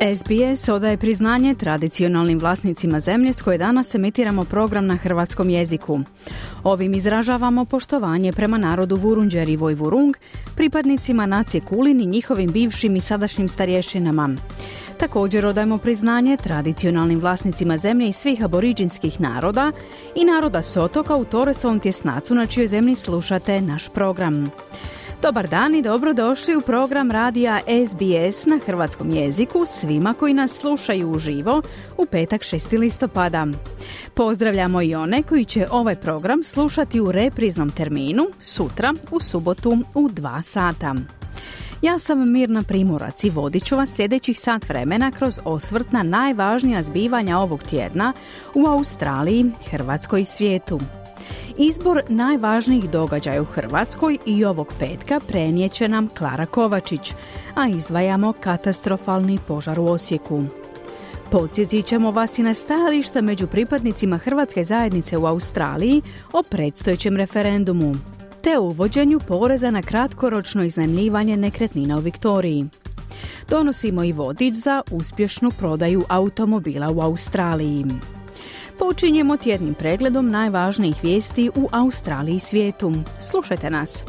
[0.00, 6.00] SBS odaje priznanje tradicionalnim vlasnicima zemlje s koje danas emitiramo program na hrvatskom jeziku.
[6.64, 10.16] Ovim izražavamo poštovanje prema narodu Vurunđer i Vojvurung,
[10.56, 14.30] pripadnicima nacije Kulin i njihovim bivšim i sadašnjim starješinama.
[14.98, 19.72] Također odajemo priznanje tradicionalnim vlasnicima zemlje i svih aboriđinskih naroda
[20.14, 24.50] i naroda Sotoka u Toresovom tjesnacu na čijoj zemlji slušate naš program.
[25.22, 31.10] Dobar dan i dobrodošli u program radija SBS na hrvatskom jeziku svima koji nas slušaju
[31.10, 31.62] uživo
[31.96, 32.78] u petak 6.
[32.78, 33.46] listopada.
[34.14, 40.08] Pozdravljamo i one koji će ovaj program slušati u repriznom terminu sutra u subotu u
[40.08, 40.94] 2 sata.
[41.82, 46.82] Ja sam Mirna Primorac i vodit ću vas sljedećih sat vremena kroz osvrt na najvažnija
[46.82, 48.12] zbivanja ovog tjedna
[48.54, 50.80] u Australiji, Hrvatskoj i svijetu.
[51.58, 57.12] Izbor najvažnijih događaja u Hrvatskoj i ovog petka prenijeće nam Klara Kovačić,
[57.54, 60.44] a izdvajamo katastrofalni požar u Osijeku.
[61.30, 66.02] Podsjetit ćemo vas i na stajališta među pripadnicima Hrvatske zajednice u Australiji
[66.32, 67.94] o predstojećem referendumu,
[68.42, 72.66] te uvođenju poreza na kratkoročno iznajmljivanje nekretnina u Viktoriji.
[73.48, 77.84] Donosimo i vodič za uspješnu prodaju automobila u Australiji.
[78.78, 82.92] Počinjemo tjednim pregledom najvažnijih vijesti u Australiji i svijetu.
[83.20, 84.04] Slušajte nas.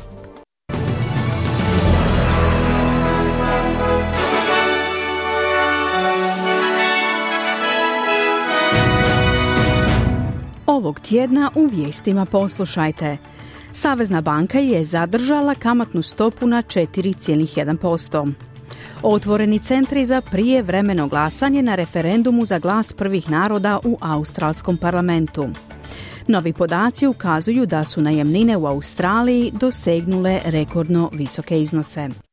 [10.66, 13.18] Ovog tjedna u vijestima poslušajte.
[13.74, 18.34] Savezna banka je zadržala kamatnu stopu na 4,1%.
[19.04, 25.50] Otvoreni centri za prijevremeno glasanje na referendumu za glas prvih naroda u Australskom parlamentu.
[26.28, 32.29] Novi podaci ukazuju da su najemnine u Australiji dosegnule rekordno visoke iznose.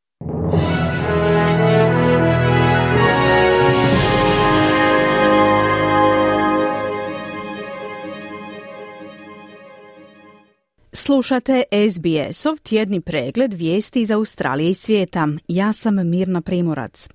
[10.99, 15.29] Slušate SBS-ov tjedni pregled vijesti iz Australije i svijeta.
[15.49, 17.09] Ja sam Mirna Primorac.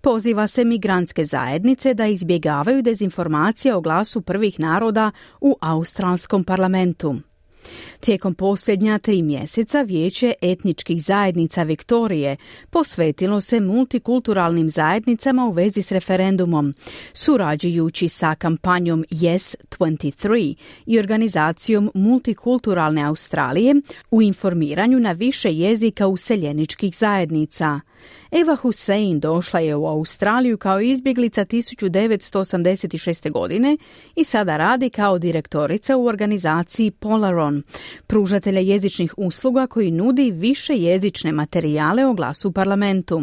[0.00, 7.16] Poziva se migrantske zajednice da izbjegavaju dezinformacije o glasu prvih naroda u australskom parlamentu.
[8.00, 12.36] Tijekom posljednja tri mjeseca Vijeće etničkih zajednica Viktorije
[12.70, 16.74] posvetilo se multikulturalnim zajednicama u vezi s referendumom,
[17.12, 20.54] surađujući sa kampanjom Yes 23
[20.86, 23.74] i organizacijom Multikulturalne Australije
[24.10, 27.80] u informiranju na više jezika useljeničkih zajednica.
[28.30, 33.30] Eva Hussein došla je u Australiju kao izbjeglica 1986.
[33.30, 33.76] godine
[34.16, 37.62] i sada radi kao direktorica u organizaciji Polaron,
[38.06, 43.22] pružatelja jezičnih usluga koji nudi više jezične materijale o glasu u parlamentu.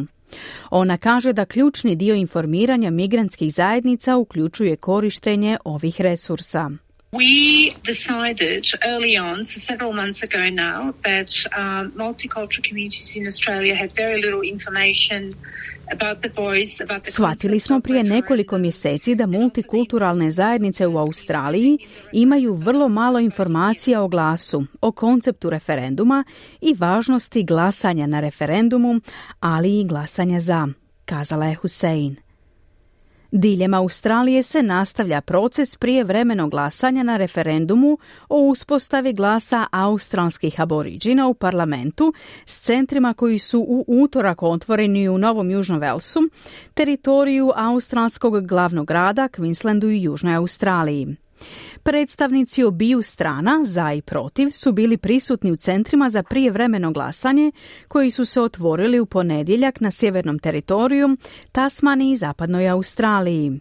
[0.70, 6.70] Ona kaže da ključni dio informiranja migrantskih zajednica uključuje korištenje ovih resursa.
[7.12, 13.76] We decided early on, so several months ago now, that um, multicultural communities in Australia
[13.76, 15.36] had very little information
[17.04, 21.78] Shvatili smo prije nekoliko mjeseci da multikulturalne zajednice u Australiji
[22.14, 26.24] imaju vrlo malo informacija o glasu, o konceptu referenduma
[26.62, 29.02] i važnosti glasanja na referendumu,
[29.40, 30.68] ali i glasanja za,
[31.06, 32.16] kazala je Hussein.
[33.32, 37.98] Diljem Australije se nastavlja proces prijevremenog glasanja na referendumu
[38.30, 42.14] o uspostavi glasa australskih aboriđina u parlamentu
[42.46, 46.20] s centrima koji su u utorak otvoreni u Novom Južnom Velsu,
[46.74, 51.16] teritoriju australskog glavnog grada, Queenslandu i Južnoj Australiji.
[51.84, 57.52] Predstavnici obiju strana, za i protiv, su bili prisutni u centrima za prijevremeno glasanje
[57.88, 61.18] koji su se otvorili u ponedjeljak na sjevernom teritoriju,
[61.52, 63.60] Tasmaniji i zapadnoj Australiji.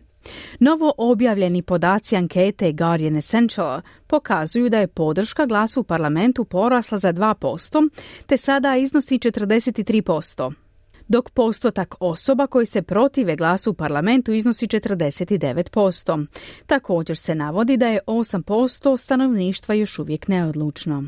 [0.60, 7.12] Novo objavljeni podaci ankete Guardian Essential pokazuju da je podrška glasu u parlamentu porasla za
[7.12, 7.88] 2%,
[8.26, 10.67] te sada iznosi 43%
[11.08, 16.26] dok postotak osoba koji se protive glasu u parlamentu iznosi 49%.
[16.66, 21.04] Također se navodi da je 8% stanovništva još uvijek neodlučno.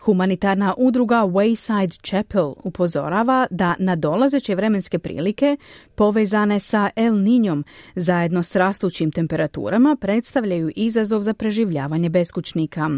[0.00, 5.56] Humanitarna udruga Wayside Chapel upozorava da nadolazeće vremenske prilike
[5.94, 7.62] povezane sa El Niñom
[7.94, 12.90] zajedno s rastućim temperaturama predstavljaju izazov za preživljavanje beskućnika.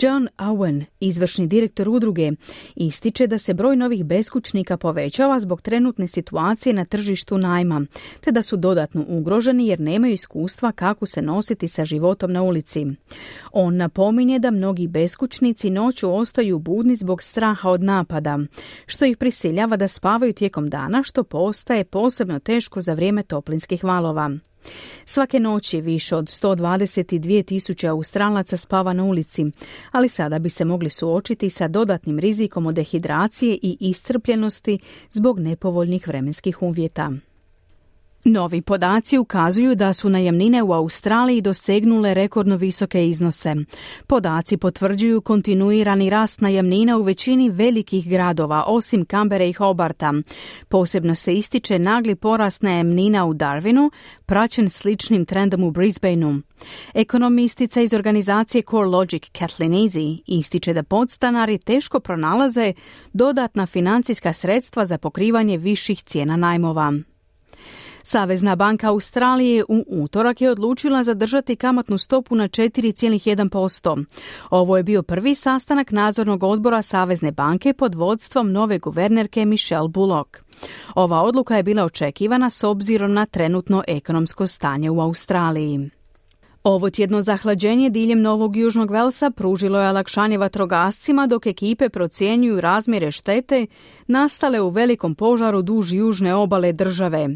[0.00, 2.32] John Owen, izvršni direktor udruge,
[2.74, 7.86] ističe da se broj novih beskućnika povećava zbog trenutne situacije na tržištu najma,
[8.20, 12.86] te da su dodatno ugroženi jer nemaju iskustva kako se nositi sa životom na ulici.
[13.52, 18.38] On napominje da mnogi beskućnici noću ostaju budni zbog straha od napada,
[18.86, 24.30] što ih prisiljava da spavaju tijekom dana, što postaje posebno teško za vrijeme toplinskih valova.
[25.04, 29.44] Svake noći više od 122 tisuće Australaca spava na ulici,
[29.92, 34.78] ali sada bi se mogli suočiti sa dodatnim rizikom od dehidracije i iscrpljenosti
[35.12, 37.12] zbog nepovoljnih vremenskih uvjeta.
[38.28, 43.54] Novi podaci ukazuju da su najamnine u Australiji dosegnule rekordno visoke iznose.
[44.06, 50.14] Podaci potvrđuju kontinuirani rast najamnina u većini velikih gradova, osim Kambere i Hobarta.
[50.68, 53.90] Posebno se ističe nagli porast najamnina u Darwinu,
[54.26, 56.34] praćen sličnim trendom u Brisbaneu.
[56.94, 62.72] Ekonomistica iz organizacije CoreLogic Kathleen Easy ističe da podstanari teško pronalaze
[63.12, 66.92] dodatna financijska sredstva za pokrivanje viših cijena najmova.
[68.08, 74.04] Savezna banka Australije u utorak je odlučila zadržati kamatnu stopu na 4,1%.
[74.50, 80.36] Ovo je bio prvi sastanak nadzornog odbora Savezne banke pod vodstvom nove guvernerke Michelle Bullock.
[80.94, 85.90] Ova odluka je bila očekivana s obzirom na trenutno ekonomsko stanje u Australiji.
[86.62, 93.10] Ovo tjedno zahlađenje diljem Novog Južnog Velsa pružilo je olakšanje vatrogascima dok ekipe procjenjuju razmjere
[93.10, 93.66] štete
[94.06, 97.28] nastale u velikom požaru duž južne obale države.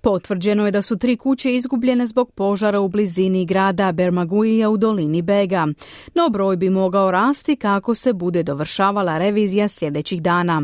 [0.00, 5.22] Potvrđeno je da su tri kuće izgubljene zbog požara u blizini grada Bermaguija u dolini
[5.22, 5.66] Bega,
[6.14, 10.62] no broj bi mogao rasti kako se bude dovršavala revizija sljedećih dana.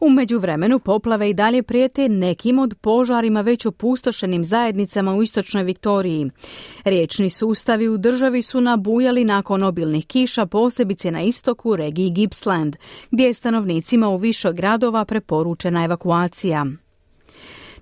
[0.00, 6.30] U međuvremenu poplave i dalje prijete nekim od požarima već opustošenim zajednicama u istočnoj Viktoriji.
[6.84, 12.76] Riječni sustavi u državi su nabujali nakon obilnih kiša posebice na istoku regiji Gippsland,
[13.10, 16.66] gdje je stanovnicima u više gradova preporučena evakuacija.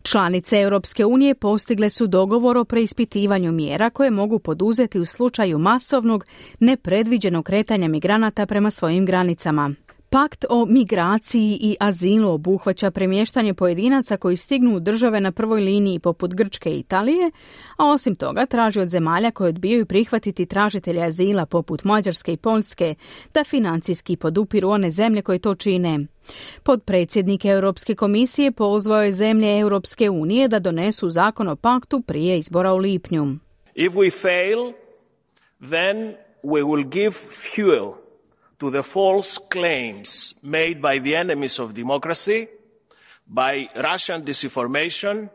[0.05, 6.25] Članice Europske unije postigle su dogovor o preispitivanju mjera koje mogu poduzeti u slučaju masovnog,
[6.61, 9.75] nepredviđenog kretanja migranata prema svojim granicama.
[10.15, 15.99] Pakt o migraciji i azilu obuhvaća premještanje pojedinaca koji stignu u države na prvoj liniji
[15.99, 17.31] poput Grčke i Italije,
[17.77, 22.95] a osim toga traži od zemalja koje odbijaju prihvatiti tražitelje azila poput Mađarske i Poljske
[23.35, 26.07] da financijski podupiru one zemlje koje to čine.
[26.63, 32.73] Podpredsjednik Europske komisije pozvao je zemlje Europske unije da donesu zakon o paktu prije izbora
[32.73, 33.37] u lipnju.
[33.75, 34.73] If we fail,
[35.71, 37.13] then we will give
[37.55, 38.04] fuel
[38.65, 42.49] to the false claims made by the enemies of democracy,
[43.27, 45.29] by Russian disinformation,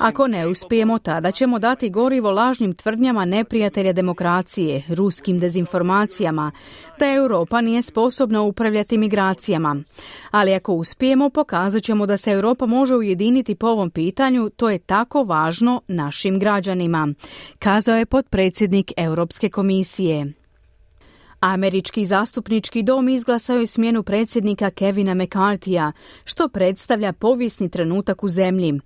[0.00, 6.52] ako ne uspijemo, tada ćemo dati gorivo lažnim tvrdnjama neprijatelja demokracije, ruskim dezinformacijama,
[6.98, 9.76] da Europa nije sposobna upravljati migracijama.
[10.30, 14.78] Ali ako uspijemo, pokazat ćemo da se Europa može ujediniti po ovom pitanju, to je
[14.78, 17.08] tako važno našim građanima,
[17.58, 20.32] kazao je potpredsjednik Europske komisije.
[21.40, 25.92] Američki zastupnički dom izglasao je smjenu predsjednika Kevina McCarthyja,
[26.24, 28.80] što predstavlja povijesni trenutak u zemlji.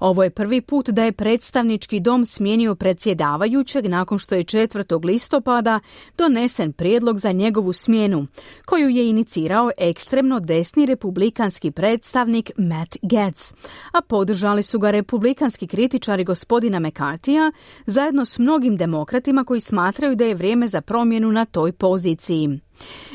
[0.00, 5.04] Ovo je prvi put da je predstavnički dom smijenio predsjedavajućeg nakon što je 4.
[5.04, 5.80] listopada
[6.18, 8.26] donesen prijedlog za njegovu smjenu,
[8.66, 13.54] koju je inicirao ekstremno desni republikanski predstavnik Matt Gaetz,
[13.92, 17.52] a podržali su ga republikanski kritičari gospodina McCarthyja
[17.86, 22.60] zajedno s mnogim demokratima koji smatraju da je vrijeme za promjenu na toj poziciji.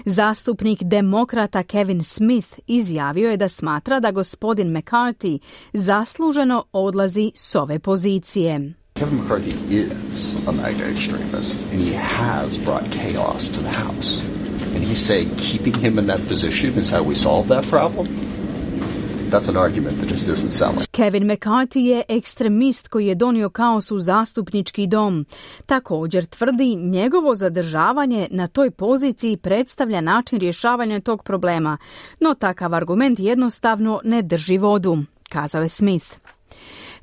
[0.06, 5.40] Zastupnik demokrata Kevin Smith izjavio je da smatra da gospodin McCarthy
[5.74, 8.74] zasluženo odlazi s ove pozicije.
[8.94, 14.22] Kevin McCarthy is a MAGA extremist and he has brought chaos to the House.
[14.76, 18.27] And he's saying keeping him in that position is how we solve that problem?
[19.30, 20.80] That's an argument that just isn't selling.
[20.92, 25.26] Kevin McCarthy je ekstremist koji je donio kaos u zastupnički dom.
[25.66, 31.78] Također tvrdi njegovo zadržavanje na toj poziciji predstavlja način rješavanja tog problema,
[32.20, 34.98] no takav argument jednostavno ne drži vodu,
[35.30, 36.18] kazao je Smith.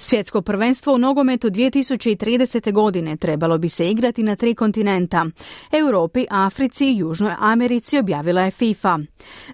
[0.04, 2.72] Svjetsko prvenstvo u nogometu 2030.
[2.72, 5.26] godine trebalo bi se igrati na tri kontinenta.
[5.72, 8.98] Europi, Africi i Južnoj Americi objavila je FIFA.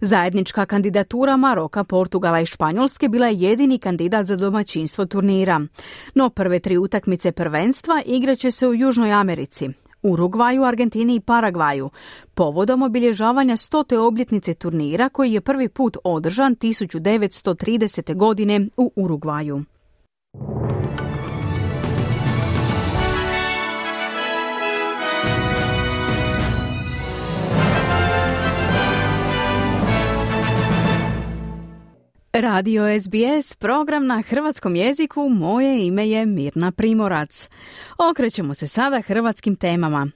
[0.01, 5.61] Zajednička kandidatura Maroka, Portugala i Španjolske bila je jedini kandidat za domaćinstvo turnira.
[6.15, 9.69] No prve tri utakmice prvenstva igraće se u Južnoj Americi.
[10.03, 11.91] Urugvaju, Argentini i Paragvaju,
[12.35, 18.17] povodom obilježavanja stote obljetnice turnira koji je prvi put održan 1930.
[18.17, 19.65] godine u Urugvaju.
[32.33, 37.49] Radio SBS, program na hrvatskom jeziku, moje ime je Mirna Primorac.
[38.11, 40.09] Okrećemo se sada hrvatskim temama.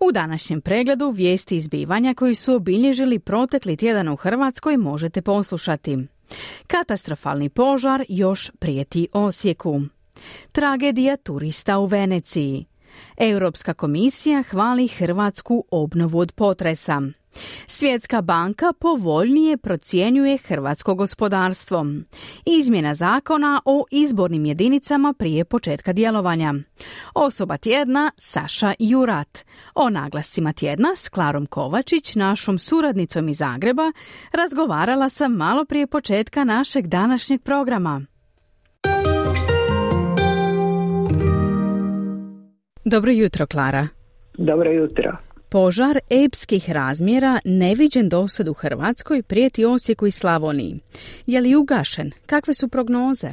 [0.00, 5.98] U današnjem pregledu vijesti izbivanja koji su obilježili protekli tjedan u Hrvatskoj možete poslušati.
[6.66, 9.80] Katastrofalni požar još prijeti Osijeku.
[10.52, 12.64] Tragedija turista u Veneciji.
[13.16, 17.02] Europska komisija hvali Hrvatsku obnovu od potresa.
[17.66, 21.86] Svjetska banka povoljnije procjenjuje hrvatsko gospodarstvo.
[22.46, 26.54] Izmjena zakona o izbornim jedinicama prije početka djelovanja.
[27.14, 29.44] Osoba tjedna Saša Jurat.
[29.74, 33.92] O naglascima tjedna s Klarom Kovačić, našom suradnicom iz Zagreba,
[34.32, 38.02] razgovarala sam malo prije početka našeg današnjeg programa.
[42.84, 43.88] Dobro jutro, Klara.
[44.38, 45.27] Dobro jutro.
[45.54, 50.74] Požar epskih razmjera neviđen dosad u Hrvatskoj prijeti Osijeku i Slavoniji.
[51.26, 52.08] Je li ugašen?
[52.30, 53.30] Kakve su prognoze?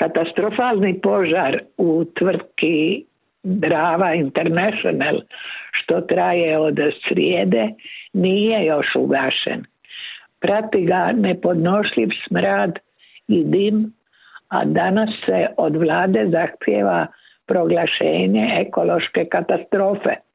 [0.00, 3.04] Katastrofalni požar u tvrtki
[3.42, 5.16] Drava International
[5.76, 6.78] što traje od
[7.08, 7.64] srijede
[8.12, 9.60] nije još ugašen.
[10.40, 12.72] Prati ga nepodnošljiv smrad
[13.28, 13.92] i dim,
[14.48, 17.06] a danas se od vlade zahtjeva
[17.46, 20.27] proglašenje ekološke katastrofe.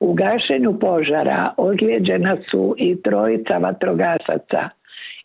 [0.00, 4.68] U gašenju požara ozlijeđena su i trojica vatrogasaca,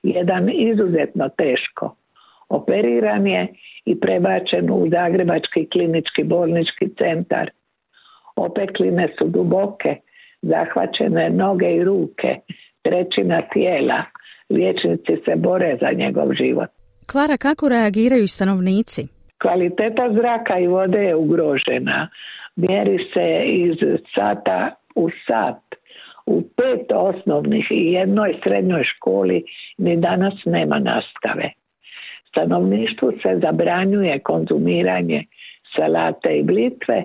[0.03, 1.96] jedan izuzetno teško.
[2.50, 3.48] Operiran je
[3.86, 7.50] i prebačen u Zagrebački klinički bolnički centar.
[8.36, 9.96] Opekline su duboke,
[10.42, 12.36] zahvaćene noge i ruke,
[12.82, 14.03] trećina tijela.
[14.50, 16.70] Liječnici se bore za njegov život.
[17.12, 19.08] Klara, kako reagiraju stanovnici?
[19.42, 22.10] Kvaliteta zraka i vode je ugrožena
[22.55, 23.77] mjeri se iz
[24.15, 25.62] sata u sat.
[26.25, 29.43] U pet osnovnih i jednoj srednjoj školi
[29.77, 31.51] ni danas nema nastave.
[32.29, 35.24] Stanovništvu se zabranjuje konzumiranje
[35.75, 37.03] salate i blitve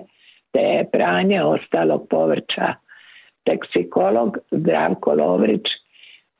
[0.51, 2.73] te pranje ostalog povrća.
[3.45, 5.65] Teksikolog Zdravko Lovrić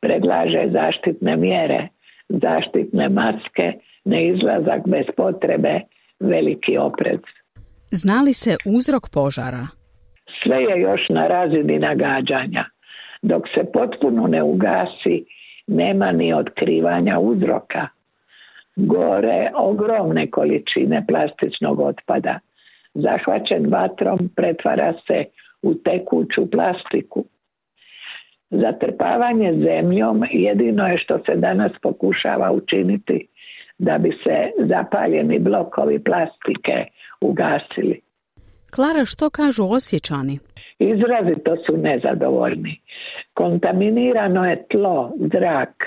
[0.01, 1.87] predlaže zaštitne mjere,
[2.29, 3.73] zaštitne maske,
[4.05, 5.79] neizlazak bez potrebe,
[6.19, 7.19] veliki oprez.
[7.91, 9.67] Znali se uzrok požara?
[10.43, 12.65] Sve je još na razini nagađanja.
[13.21, 15.25] Dok se potpuno ne ugasi,
[15.67, 17.87] nema ni otkrivanja uzroka.
[18.75, 22.39] Gore ogromne količine plastičnog otpada.
[22.93, 25.25] Zahvaćen vatrom pretvara se
[25.61, 27.25] u tekuću plastiku.
[28.49, 33.27] Zatrpavanje zemljom jedino je što se danas pokušava učiniti
[33.79, 36.85] da bi se zapaljeni blokovi plastike
[37.21, 38.01] ugasili.
[38.71, 40.39] Klara, što kažu osjećani?
[40.79, 42.79] Izrazito su nezadovoljni.
[43.33, 45.83] Kontaminirano je tlo, zrak.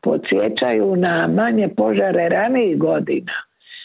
[0.00, 3.32] Podsjećaju na manje požare ranijih godina,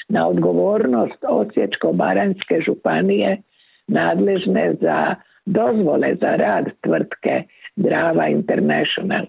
[0.09, 3.41] na odgovornost Osječko-Baranjske županije
[3.87, 7.43] nadležne za dozvole za rad tvrtke
[7.75, 9.25] Drava International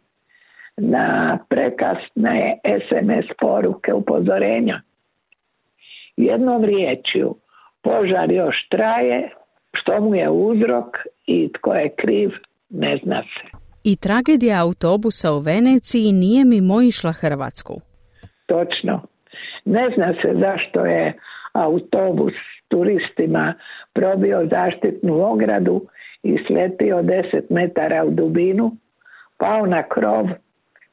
[0.76, 4.80] na prekasne SMS poruke upozorenja.
[6.16, 7.34] Jednom riječju,
[7.82, 9.30] požar još traje,
[9.72, 12.30] što mu je uzrok i tko je kriv,
[12.70, 13.56] ne zna se.
[13.84, 17.74] I tragedija autobusa u Veneciji nije mimo išla Hrvatsku.
[18.46, 19.02] Točno.
[19.64, 21.18] Ne zna se zašto je
[21.52, 22.32] autobus
[22.68, 23.54] turistima
[23.92, 25.86] probio zaštitnu ogradu
[26.22, 28.76] i sletio 10 metara u dubinu,
[29.38, 30.26] pao na krov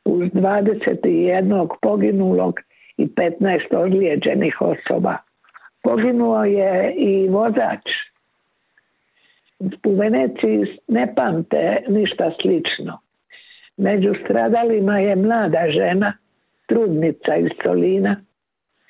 [0.06, 2.60] uz 21 poginulog
[2.98, 5.18] i 15 ozlijeđenih osoba.
[5.84, 7.86] Poginuo je i vozač.
[9.86, 13.00] U Veneciji ne pamte ništa slično.
[13.78, 16.14] Među stradalima je mlada žena,
[16.68, 18.16] trudnica iz Solina,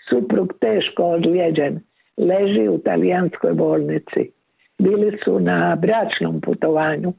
[0.10, 1.80] suprug teško ozlijeđen,
[2.18, 4.32] leži u talijanskoj bolnici.
[4.78, 7.14] Bili su na bračnom putovanju.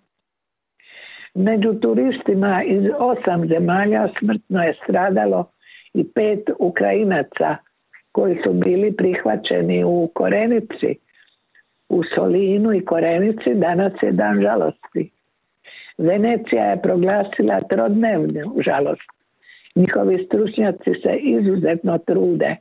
[1.35, 5.51] Među turistima iz osam zemalja smrtno je stradalo
[5.95, 7.57] i pet Ukrajinaca
[8.13, 10.95] koji su bili prihvaćeni u Korenici.
[11.89, 15.11] U Solinu i Korenici danas je dan žalosti.
[15.99, 19.11] Venecija je proglasila trodnevnu žalost.
[19.75, 22.57] Njihovi stručnjaci se izuzetno trude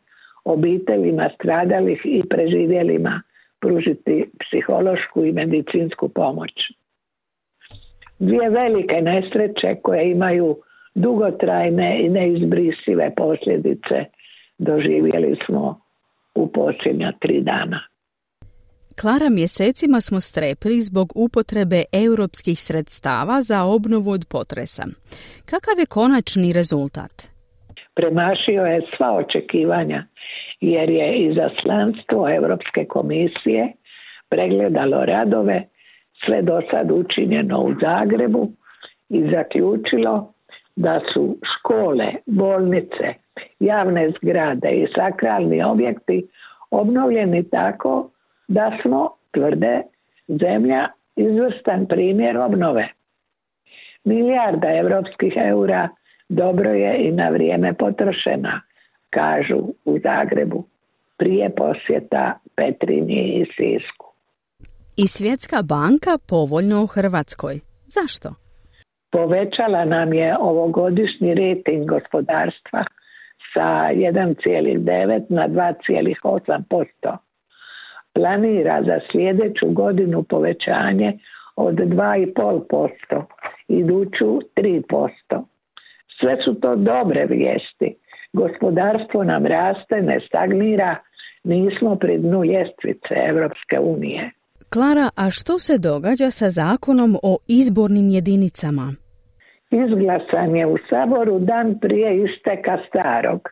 [0.45, 3.21] obiteljima stradalih i preživjelima
[3.59, 6.51] pružiti psihološku i medicinsku pomoć.
[8.19, 10.57] Dvije velike nesreće koje imaju
[10.95, 14.05] dugotrajne i neizbrisive posljedice
[14.57, 15.81] doživjeli smo
[16.35, 17.79] u posljednja tri dana.
[19.01, 24.83] Klara, mjesecima smo strepili zbog upotrebe europskih sredstava za obnovu od potresa.
[25.49, 27.15] Kakav je konačni rezultat?
[27.95, 30.03] Premašio je sva očekivanja
[30.61, 33.73] jer je izaslanstvo Europske komisije
[34.29, 35.67] pregledalo radove
[36.25, 38.49] sve do sad učinjeno u Zagrebu
[39.09, 40.33] i zaključilo
[40.75, 43.13] da su škole, bolnice,
[43.59, 46.27] javne zgrade i sakralni objekti
[46.71, 48.09] obnovljeni tako
[48.47, 49.81] da smo, tvrde,
[50.27, 52.87] zemlja izvrstan primjer obnove.
[54.03, 55.89] Milijarda evropskih eura
[56.29, 58.61] dobro je i na vrijeme potrošena,
[59.09, 60.63] kažu u Zagrebu,
[61.17, 64.08] prije posjeta Petrinji i Sisku.
[65.03, 67.55] I Svjetska banka povoljno u Hrvatskoj.
[67.95, 68.29] Zašto?
[69.11, 72.83] Povećala nam je ovogodišnji rating gospodarstva
[73.53, 77.17] sa 1,9 na 2,8%.
[78.13, 81.19] Planira za sljedeću godinu povećanje
[81.55, 83.23] od 2,5%,
[83.67, 85.09] iduću 3%.
[86.19, 87.95] Sve su to dobre vijesti.
[88.33, 90.95] Gospodarstvo nam raste, ne stagnira,
[91.43, 94.31] nismo pri dnu ljestvice Europske unije.
[94.73, 98.87] Klara, a što se događa sa zakonom o izbornim jedinicama?
[99.71, 103.49] Izglasan je u Saboru dan prije isteka starog.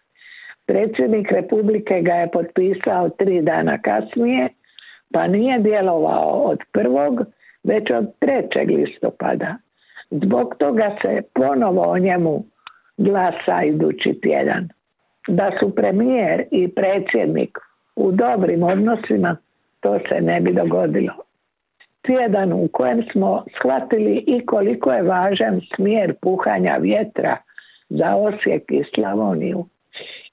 [0.66, 4.50] Predsjednik Republike ga je potpisao tri dana kasnije,
[5.14, 7.14] pa nije djelovao od prvog,
[7.64, 9.56] već od trećeg listopada.
[10.12, 12.44] Zbog toga se ponovo o njemu
[12.98, 14.70] glasa idući tjedan.
[15.28, 17.58] Da su premijer i predsjednik
[17.96, 19.38] u dobrim odnosima,
[19.79, 21.13] to se ne bi dogodilo.
[22.01, 27.38] Tjedan u kojem smo shvatili i koliko je važan smjer puhanja vjetra
[27.89, 29.66] za Osijek i Slavoniju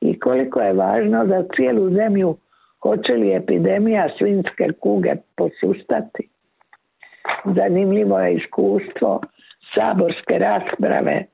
[0.01, 2.37] i koliko je važno za cijelu zemlju
[2.83, 6.29] hoće li epidemija svinske kuge posustati.
[7.45, 9.21] Zanimljivo je iskustvo
[9.75, 11.25] saborske rasprave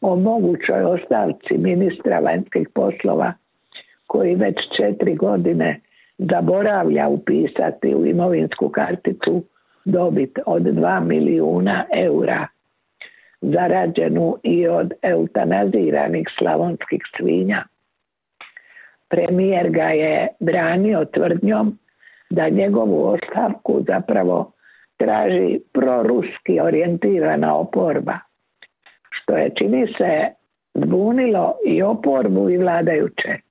[0.00, 3.32] o mogućoj ostavci ministra vanjskih poslova
[4.06, 5.80] koji već četiri godine
[6.18, 9.44] zaboravlja upisati u imovinsku karticu
[9.84, 12.46] dobit od 2 milijuna eura
[13.40, 17.64] zarađenu i od eutanaziranih slavonskih svinja.
[19.08, 21.78] Premijer ga je branio tvrdnjom
[22.30, 24.52] da njegovu ostavku zapravo
[24.96, 28.18] traži proruski orijentirana oporba,
[29.10, 30.28] što je čini se
[30.74, 33.45] zbunilo i oporbu i vladajuće.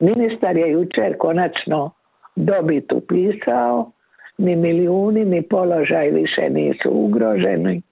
[0.00, 1.90] Ministar je jučer konačno
[2.36, 3.92] dobit upisao,
[4.38, 7.82] ni milijuni ni položaj više nisu ugroženi,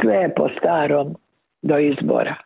[0.00, 1.16] sve je po starom
[1.62, 2.36] do izbora.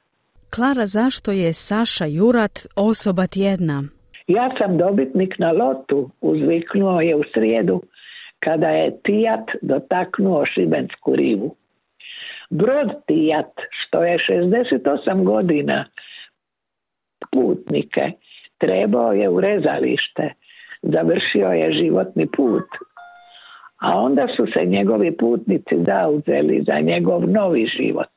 [0.55, 3.83] Klara, zašto je Saša Jurat osoba tjedna?
[4.27, 7.83] Ja sam dobitnik na lotu, uzviknuo je u srijedu
[8.39, 11.57] kada je Tijat dotaknuo Šibensku rivu.
[12.51, 15.85] Brod Tijat, što je 68 godina
[17.33, 18.13] putnike,
[18.61, 20.33] trebao je u rezalište,
[20.83, 22.69] završio je životni put,
[23.81, 28.13] a onda su se njegovi putnici zauzeli za njegov novi život.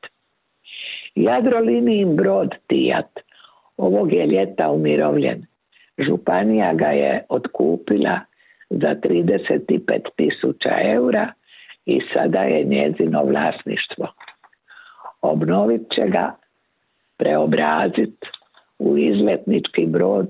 [1.14, 3.20] Jadrolinijin brod Tijat
[3.76, 5.46] ovog je ljeta umirovljen.
[5.98, 8.20] Županija ga je otkupila
[8.70, 11.32] za 35 tisuća eura
[11.86, 14.08] i sada je njezino vlasništvo.
[15.22, 16.34] Obnovit će ga,
[17.16, 18.16] preobrazit
[18.78, 20.28] u izletnički brod,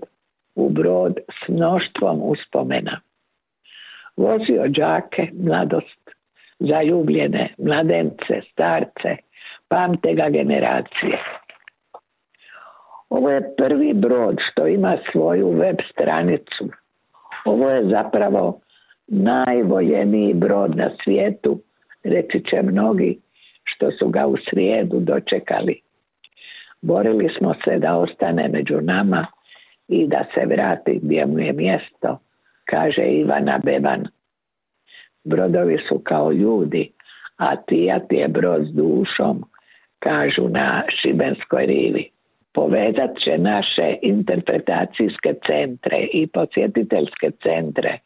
[0.54, 3.00] u brod s mnoštvom uspomena.
[4.16, 6.10] Vozio đake, mladost,
[6.58, 9.16] zaljubljene, mladence, starce,
[9.68, 11.18] pamte ga generacije.
[13.08, 16.68] Ovo je prvi brod što ima svoju web stranicu.
[17.44, 18.60] Ovo je zapravo
[19.06, 21.60] najvoljeniji brod na svijetu,
[22.04, 23.18] reći će mnogi
[23.64, 25.80] što su ga u srijedu dočekali.
[26.84, 29.26] Borili smo se da ostane među nama
[29.88, 32.18] i da se vrati gdje mu je mjesto,
[32.64, 34.04] kaže Ivana Beban.
[35.24, 36.92] Brodovi su kao ljudi,
[37.36, 39.44] a tijat je brod s dušom,
[39.98, 42.10] kažu na Šibenskoj rivi.
[42.54, 47.98] Povezat će naše interpretacijske centre i posjetiteljske centre.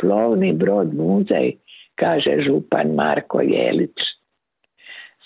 [0.00, 1.52] Plovni brod muzej,
[1.94, 3.96] kaže župan Marko Jelić.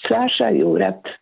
[0.09, 1.20] Saša Jurat,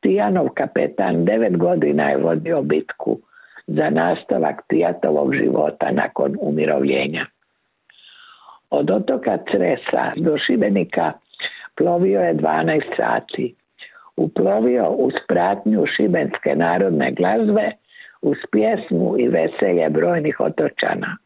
[0.00, 3.18] Tijanov kapetan, devet godina je vodio bitku
[3.66, 7.26] za nastavak Tijatovog života nakon umirovljenja.
[8.70, 11.12] Od otoka Cresa do Šibenika
[11.76, 13.54] plovio je 12 sati.
[14.16, 17.70] Uplovio uz pratnju šibenske narodne glazbe,
[18.22, 21.16] uz pjesmu i veselje brojnih otočana.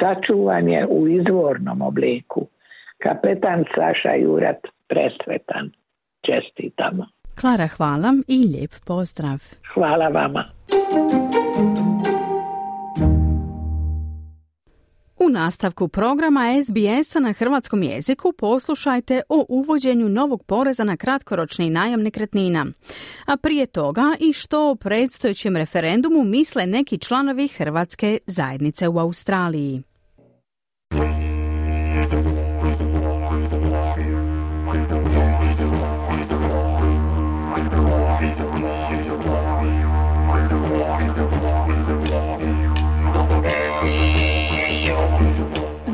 [0.00, 2.46] Sačuvan je u izvornom obliku.
[2.98, 5.70] Kapetan Saša Jurat presvetan.
[6.26, 7.19] Čestitamo.
[7.40, 9.42] Klara, hvala i lijep pozdrav.
[9.74, 10.44] Hvala vama.
[15.18, 22.02] U nastavku programa SBS-a na hrvatskom jeziku poslušajte o uvođenju novog poreza na kratkoročni najam
[22.02, 22.66] nekretnina.
[23.26, 29.82] A prije toga i što o predstojećem referendumu misle neki članovi Hrvatske zajednice u Australiji.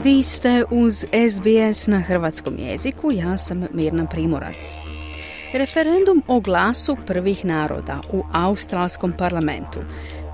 [0.07, 0.95] Vi ste uz
[1.31, 4.75] SBS na hrvatskom jeziku, ja sam Mirna Primorac.
[5.53, 9.79] Referendum o glasu prvih naroda u australskom parlamentu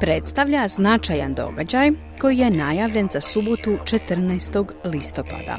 [0.01, 4.65] predstavlja značajan događaj koji je najavljen za subotu 14.
[4.85, 5.59] listopada.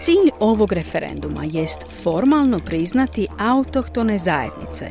[0.00, 4.86] Cilj ovog referenduma jest formalno priznati autohtone zajednice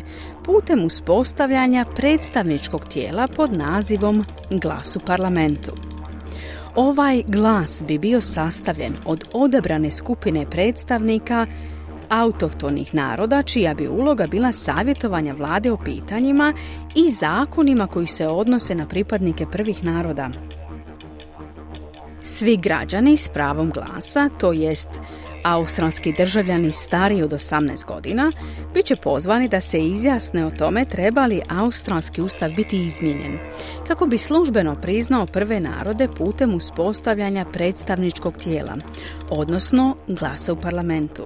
[0.45, 5.94] putem uspostavljanja predstavničkog tijela pod nazivom Glas u parlamentu.
[6.75, 11.47] Ovaj glas bi bio sastavljen od odabrane skupine predstavnika
[12.09, 16.53] autohtonih naroda čija bi uloga bila savjetovanja vlade o pitanjima
[16.95, 20.29] i zakonima koji se odnose na pripadnike prvih naroda.
[22.23, 24.89] Svi građani s pravom glasa, to jest
[25.45, 28.31] australski državljani stariji od 18 godina,
[28.73, 33.37] bit će pozvani da se izjasne o tome treba li australski ustav biti izmijenjen,
[33.87, 38.75] kako bi službeno priznao prve narode putem uspostavljanja predstavničkog tijela,
[39.29, 41.23] odnosno glasa u parlamentu.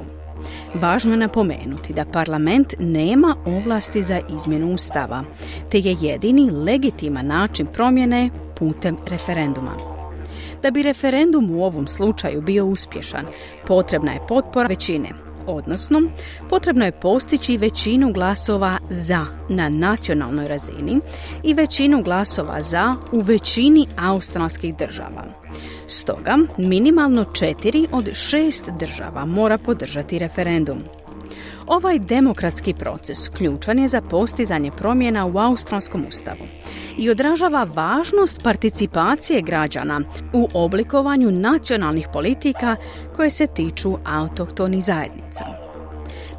[0.73, 5.23] Važno je napomenuti da parlament nema ovlasti za izmjenu ustava,
[5.71, 9.98] te je jedini legitiman način promjene putem referenduma.
[10.61, 13.25] Da bi referendum u ovom slučaju bio uspješan,
[13.67, 15.09] potrebna je potpora većine,
[15.47, 16.01] odnosno
[16.49, 20.99] potrebno je postići većinu glasova za na nacionalnoj razini
[21.43, 25.23] i većinu glasova za u većini australskih država.
[25.87, 30.83] Stoga, minimalno četiri od šest država mora podržati referendum.
[31.69, 36.45] Ovaj demokratski proces ključan je za postizanje promjena u australskom ustavu
[36.97, 40.01] i odražava važnost participacije građana
[40.33, 42.75] u oblikovanju nacionalnih politika
[43.15, 45.45] koje se tiču autohtonih zajednica.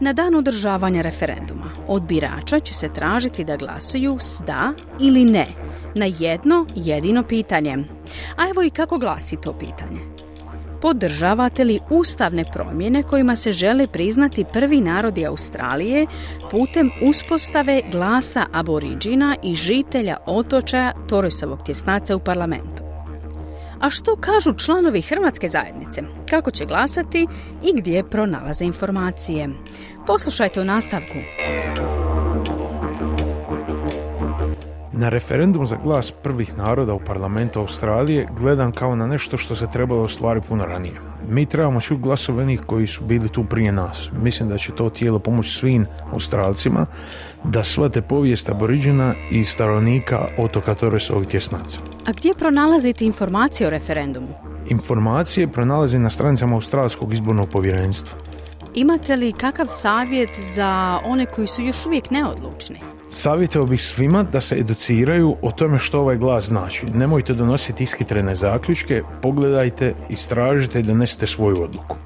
[0.00, 5.46] Na dan održavanja referenduma od birača će se tražiti da glasuju s da ili ne
[5.94, 7.76] na jedno jedino pitanje.
[8.36, 10.00] A evo i kako glasi to pitanje.
[10.82, 16.06] Podržavate li ustavne promjene kojima se žele priznati prvi narodi Australije
[16.50, 22.82] putem uspostave glasa aboriđina i žitelja otočaja Torisovog tjesnaca u parlamentu?
[23.80, 26.02] A što kažu članovi Hrvatske zajednice?
[26.30, 27.26] Kako će glasati
[27.62, 29.48] i gdje pronalaze informacije?
[30.06, 31.18] Poslušajte u nastavku.
[35.00, 39.66] Na referendum za glas prvih naroda u parlamentu Australije gledam kao na nešto što se
[39.72, 40.94] trebalo ostvariti puno ranije.
[41.28, 44.10] Mi trebamo čuti glasove onih koji su bili tu prije nas.
[44.22, 46.86] Mislim da će to tijelo pomoći svim Australcima
[47.44, 51.78] da shvate povijest aboriđina i stanovnika otoka Torresovih tjesnaca.
[52.06, 54.34] A gdje pronalazite informacije o referendumu?
[54.68, 58.18] Informacije pronalazi na stranicama Australskog izbornog povjerenstva.
[58.74, 62.80] Imate li kakav savjet za one koji su još uvijek neodlučni?
[63.12, 66.86] Savjetao bih svima da se educiraju o tome što ovaj glas znači.
[66.94, 71.96] Nemojte donositi iskitrene zaključke, pogledajte, istražite i donesite svoju odluku.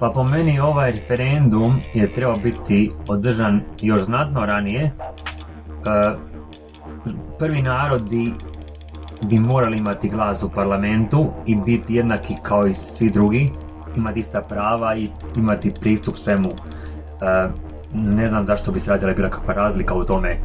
[0.00, 4.82] Pa po meni ovaj referendum je trebao biti održan još znatno ranije.
[4.84, 4.92] E,
[7.38, 8.32] prvi narodi
[9.22, 13.50] bi morali imati glas u parlamentu i biti jednaki kao i svi drugi
[13.96, 16.48] imati ista prava i imati pristup svemu.
[16.48, 17.48] E,
[17.94, 20.28] ne znam zašto bi se radila bila kakva razlika u tome.
[20.28, 20.38] E,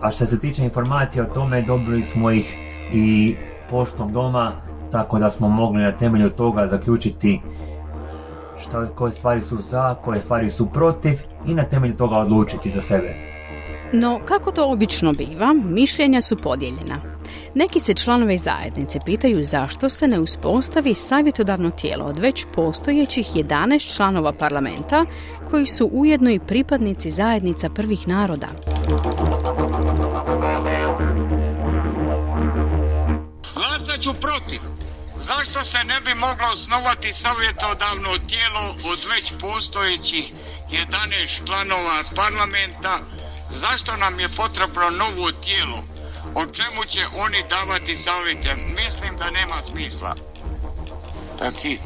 [0.00, 2.56] a što se tiče informacija o tome, dobili smo ih
[2.92, 3.36] i
[3.70, 4.52] poštom doma,
[4.90, 7.40] tako da smo mogli na temelju toga zaključiti
[8.60, 12.80] što, koje stvari su za, koje stvari su protiv i na temelju toga odlučiti za
[12.80, 13.14] sebe.
[13.92, 17.17] No, kako to obično biva, mišljenja su podijeljena.
[17.54, 23.96] Neki se članovi zajednice pitaju zašto se ne uspostavi savjetodavno tijelo od već postojećih 11
[23.96, 25.04] članova parlamenta
[25.50, 28.48] koji su ujedno i pripadnici zajednica prvih naroda.
[34.08, 34.60] su protiv.
[35.16, 38.62] Zašto se ne bi moglo osnovati savjetodavno tijelo
[38.92, 40.32] od već postojećih
[40.70, 42.98] 11 članova parlamenta?
[43.50, 45.97] Zašto nam je potrebno novo tijelo?
[46.38, 48.54] O čemu će oni davati savjete?
[48.56, 50.14] Mislim da nema smisla.
[51.38, 51.78] That's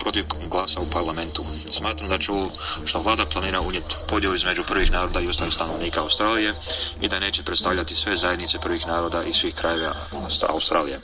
[0.00, 1.42] protiv glasa u parlamentu.
[1.72, 2.32] Smatram da će
[2.84, 6.54] što vlada planira unijeti podjelu između prvih naroda i ostalih stanovnika Australije
[7.00, 9.92] i da neće predstavljati sve zajednice prvih naroda i svih krajeva
[10.48, 11.00] Australije.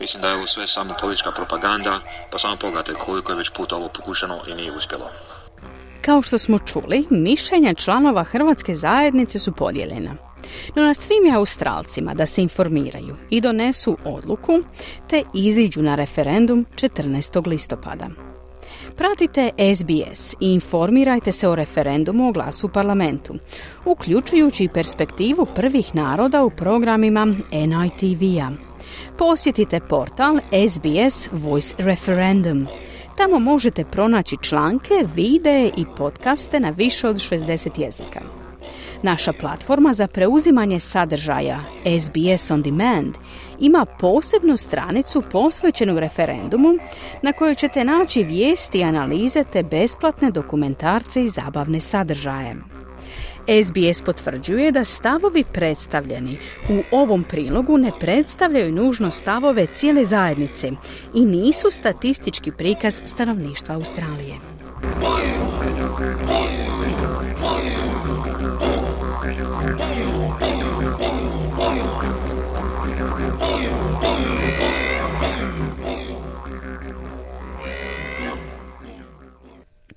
[0.00, 2.00] Mislim da je ovo sve samo politička propaganda,
[2.32, 5.10] pa samo pogledajte koliko je već puta ovo pokušano i nije uspjelo.
[6.00, 10.10] Kao što smo čuli, mišljenja članova Hrvatske zajednice su podijeljena.
[10.74, 14.62] No na svim je Australcima da se informiraju i donesu odluku
[15.08, 17.46] te iziđu na referendum 14.
[17.46, 18.27] listopada.
[18.96, 23.34] Pratite SBS i informirajte se o referendumu o glasu u parlamentu,
[23.84, 28.50] uključujući perspektivu prvih naroda u programima NITV-a.
[29.18, 32.66] Posjetite portal SBS Voice Referendum.
[33.16, 38.37] Tamo možete pronaći članke, videe i podcaste na više od 60 jezika.
[39.02, 41.60] Naša platforma za preuzimanje sadržaja
[42.00, 43.14] SBS On Demand
[43.60, 46.68] ima posebnu stranicu posvećenu referendumu
[47.22, 52.56] na kojoj ćete naći vijesti i analize te besplatne dokumentarce i zabavne sadržaje.
[53.64, 60.70] SBS potvrđuje da stavovi predstavljeni u ovom prilogu ne predstavljaju nužno stavove cijele zajednice
[61.14, 64.34] i nisu statistički prikaz stanovništva Australije.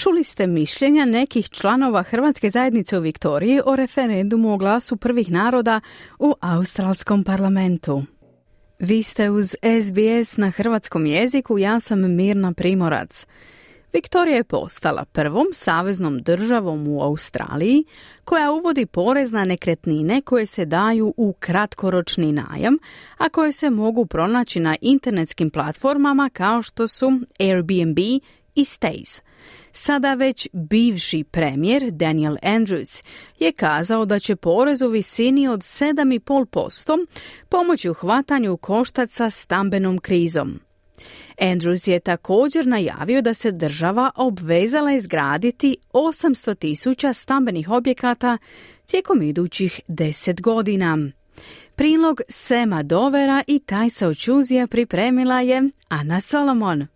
[0.03, 5.81] Čuli ste mišljenja nekih članova Hrvatske zajednice u Viktoriji o referendumu o glasu prvih naroda
[6.19, 8.03] u australskom parlamentu.
[8.79, 13.25] Vi ste uz SBS na hrvatskom jeziku, ja sam Mirna Primorac.
[13.93, 17.83] Viktorija je postala prvom saveznom državom u Australiji
[18.23, 22.77] koja uvodi porez na nekretnine koje se daju u kratkoročni najam,
[23.17, 27.99] a koje se mogu pronaći na internetskim platformama kao što su Airbnb
[28.55, 29.21] i Stays.
[29.73, 33.03] Sada već bivši premijer Daniel Andrews
[33.39, 37.05] je kazao da će porez u visini od 7,5%
[37.49, 40.59] pomoći u hvatanju koštaca stambenom krizom.
[41.37, 48.37] Andrews je također najavio da se država obvezala izgraditi 800 tisuća stambenih objekata
[48.85, 50.97] tijekom idućih 10 godina.
[51.75, 56.87] Prilog Sema Dovera i Tajsa Očuzija pripremila je Ana Solomon.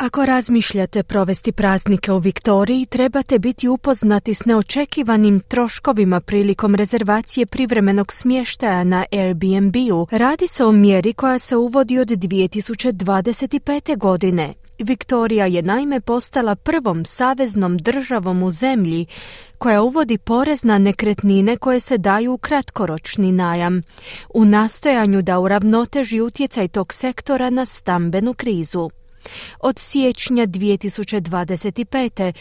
[0.00, 8.12] Ako razmišljate provesti praznike u Viktoriji, trebate biti upoznati s neočekivanim troškovima prilikom rezervacije privremenog
[8.12, 10.06] smještaja na Airbnb-u.
[10.10, 13.98] Radi se o mjeri koja se uvodi od 2025.
[13.98, 14.54] godine.
[14.78, 19.06] Viktorija je naime postala prvom saveznom državom u zemlji
[19.58, 23.82] koja uvodi porez na nekretnine koje se daju u kratkoročni najam,
[24.34, 28.90] u nastojanju da uravnoteži utjecaj tog sektora na stambenu krizu.
[29.60, 32.32] Od siječnja 2025.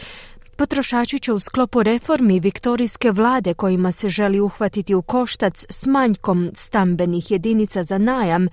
[0.55, 6.51] Potrošači će u sklopu reformi viktorijske vlade kojima se želi uhvatiti u koštac s manjkom
[6.53, 8.47] stambenih jedinica za najam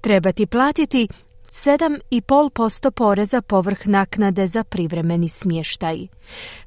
[0.00, 1.08] trebati platiti
[1.52, 6.06] 7,5% poreza povrh naknade za privremeni smještaj.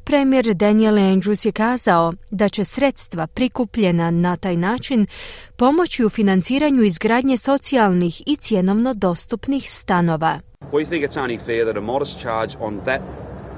[0.04, 5.08] Premijer Daniel Andrews je kazao da će sredstva prikupljena na taj način
[5.56, 10.40] pomoći u financiranju izgradnje socijalnih i cjenovno dostupnih stanova.
[10.72, 13.02] We think it's only fair that a modest charge on that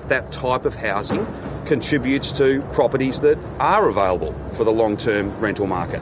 [0.09, 1.27] that type of housing
[1.65, 6.01] contributes to properties that are available for the long-term rental market.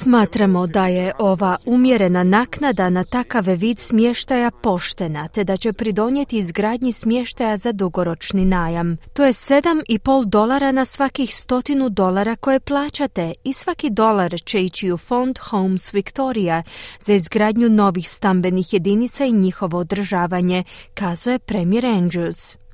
[0.00, 6.38] Smatramo da je ova umjerena naknada na takav vid smještaja poštena, te da će pridonijeti
[6.38, 8.96] izgradnji smještaja za dugoročni najam.
[9.12, 14.92] To je 7,5 dolara na svakih stotinu dolara koje plaćate i svaki dolar će ići
[14.92, 16.62] u fond Homes Victoria
[17.00, 22.67] za izgradnju novih stambenih jedinica i njihovo održavanje, kazuje premijer Andrews.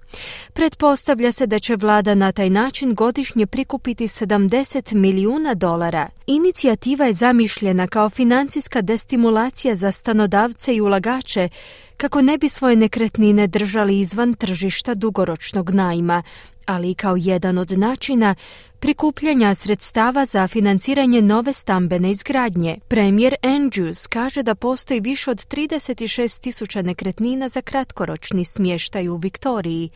[0.53, 6.09] Pretpostavlja se da će vlada na taj način godišnje prikupiti 70 milijuna dolara.
[6.27, 11.49] Inicijativa je zamišljena kao financijska destimulacija za stanodavce i ulagače
[11.97, 16.23] kako ne bi svoje nekretnine držali izvan tržišta dugoročnog najma,
[16.67, 18.35] ali i kao jedan od načina
[18.79, 22.79] prikupljanja sredstava za financiranje nove stambene izgradnje.
[22.89, 29.91] Premijer Andrews kaže da postoji više od 36 tisuća nekretnina za kratkoročni smještaj u Viktoriji,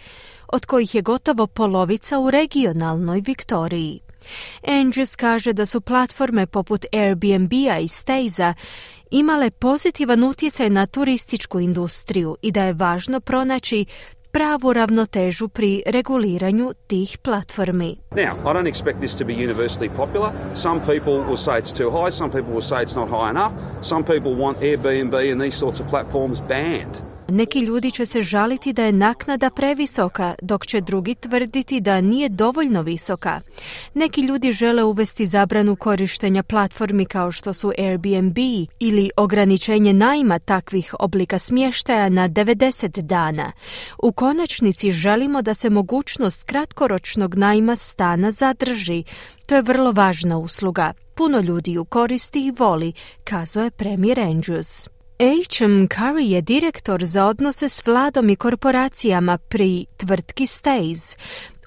[0.48, 4.00] od kojih je gotovo polovica u regionalnoj Viktoriji.
[4.62, 8.54] Andrews kaže da su platforme poput Airbnb-a i Stays-a
[9.10, 13.84] imale pozitivan utjecaj na turističku industriju i da je važno pronaći
[14.32, 17.96] pravu ravnotežu pri reguliranju tih platformi.
[18.14, 20.32] Now, I don't expect this to be universally popular.
[20.54, 23.52] Some people will say it's too high, some people will say it's not high enough.
[23.82, 27.07] Some people want Airbnb and these sorts of platforms banned.
[27.30, 32.28] Neki ljudi će se žaliti da je naknada previsoka, dok će drugi tvrditi da nije
[32.28, 33.40] dovoljno visoka.
[33.94, 38.38] Neki ljudi žele uvesti zabranu korištenja platformi kao što su Airbnb
[38.78, 43.52] ili ograničenje najma takvih oblika smještaja na 90 dana.
[43.98, 49.04] U konačnici želimo da se mogućnost kratkoročnog najma stana zadrži.
[49.46, 50.92] To je vrlo važna usluga.
[51.14, 52.92] Puno ljudi ju koristi i voli,
[53.24, 54.97] kazao je premijer Andrews.
[55.20, 55.88] H.M.
[55.88, 61.18] Curry je direktor za odnose s vladom i korporacijama pri tvrtki Stays.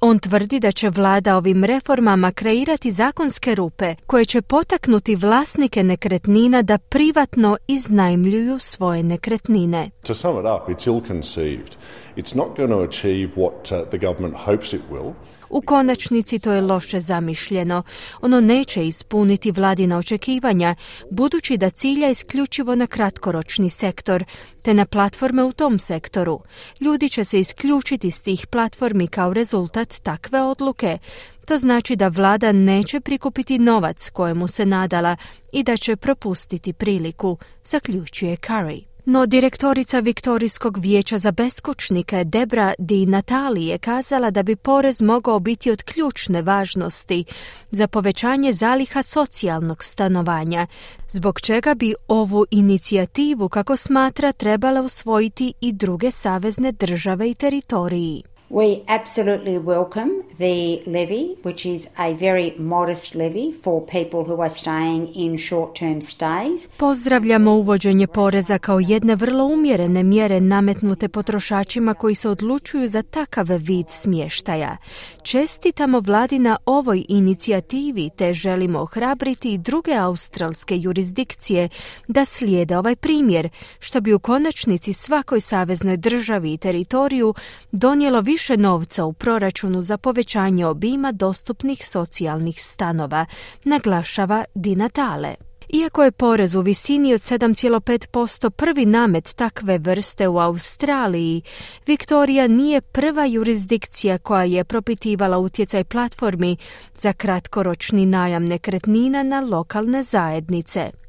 [0.01, 6.61] On tvrdi da će vlada ovim reformama kreirati zakonske rupe koje će potaknuti vlasnike nekretnina
[6.61, 9.89] da privatno iznajmljuju svoje nekretnine.
[10.03, 11.75] To sum it up, it's ill conceived.
[12.15, 15.13] It's not going to achieve what uh, the government hopes it will.
[15.51, 17.83] U konačnici to je loše zamišljeno.
[18.21, 20.75] Ono neće ispuniti vladina očekivanja,
[21.09, 24.23] budući da cilja isključivo na kratkoročni sektor,
[24.61, 26.39] te na platforme u tom sektoru.
[26.79, 30.97] Ljudi će se isključiti s tih platformi kao rezultat takve odluke.
[31.45, 35.15] To znači da vlada neće prikupiti novac kojemu se nadala
[35.51, 38.90] i da će propustiti priliku, zaključuje Curry.
[39.05, 45.39] No direktorica Viktorijskog vijeća za beskućnike Debra Di Natali je kazala da bi porez mogao
[45.39, 47.23] biti od ključne važnosti
[47.71, 50.67] za povećanje zaliha socijalnog stanovanja,
[51.07, 58.23] zbog čega bi ovu inicijativu, kako smatra, trebala usvojiti i druge savezne države i teritoriji.
[58.53, 64.49] We absolutely welcome the levy, which is a very modest levy for people who are
[64.49, 66.67] staying in short-term stays.
[66.77, 73.47] Pozdravljamo uvođenje poreza kao jedne vrlo umjerene mjere nametnute potrošačima koji se odlučuju za takav
[73.49, 74.77] vid smještaja.
[75.23, 81.69] Čestitamo vladi na ovoj inicijativi te želimo ohrabriti i druge australske jurisdikcije
[82.07, 87.33] da slijede ovaj primjer, što bi u konačnici svakoj saveznoj državi i teritoriju
[87.71, 93.25] donijelo više više novca u proračunu za povećanje obima dostupnih socijalnih stanova,
[93.63, 95.35] naglašava Di Natale.
[95.69, 101.41] Iako je porez u visini od 7,5% prvi namet takve vrste u Australiji,
[101.87, 106.57] Viktorija nije prva jurisdikcija koja je propitivala utjecaj platformi
[106.97, 111.00] za kratkoročni najam nekretnina na lokalne zajednice.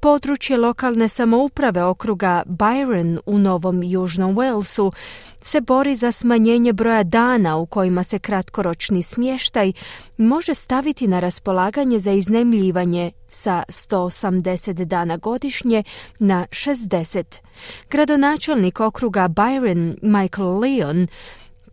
[0.00, 4.92] Područje lokalne samouprave okruga Byron u Novom Južnom Walesu
[5.40, 9.72] se bori za smanjenje broja dana u kojima se kratkoročni smještaj
[10.16, 15.84] može staviti na raspolaganje za iznemljivanje sa 180 dana godišnje
[16.18, 17.24] na 60.
[17.90, 21.06] Gradonačelnik okruga Byron Michael Leon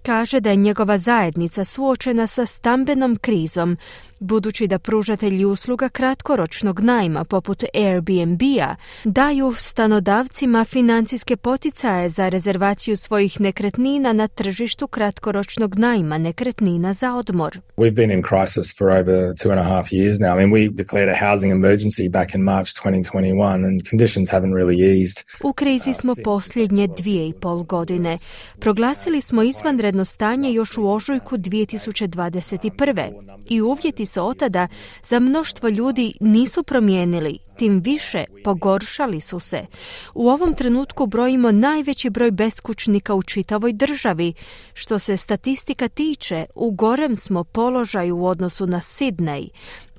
[0.03, 3.77] kaže da je njegova zajednica suočena sa stambenom krizom,
[4.19, 13.41] budući da pružatelji usluga kratkoročnog najma poput Airbnb-a daju stanodavcima financijske poticaje za rezervaciju svojih
[13.41, 17.59] nekretnina na tržištu kratkoročnog najma nekretnina za odmor.
[17.77, 20.33] We've been in crisis for over two and a half years now.
[20.33, 24.99] I mean, we declared a housing emergency back in March 2021 and conditions haven't really
[24.99, 25.23] eased.
[25.43, 28.17] U krizi smo posljednje dvije i pol godine.
[28.59, 33.11] Proglasili smo izvanredno stanje još u ožujku 2021.
[33.49, 34.67] i uvjeti se otada
[35.03, 39.65] za mnoštvo ljudi nisu promijenili, tim više pogoršali su se.
[40.13, 44.33] U ovom trenutku brojimo najveći broj beskućnika u čitavoj državi.
[44.73, 49.49] Što se statistika tiče, u gorem smo položaju u odnosu na Sidney.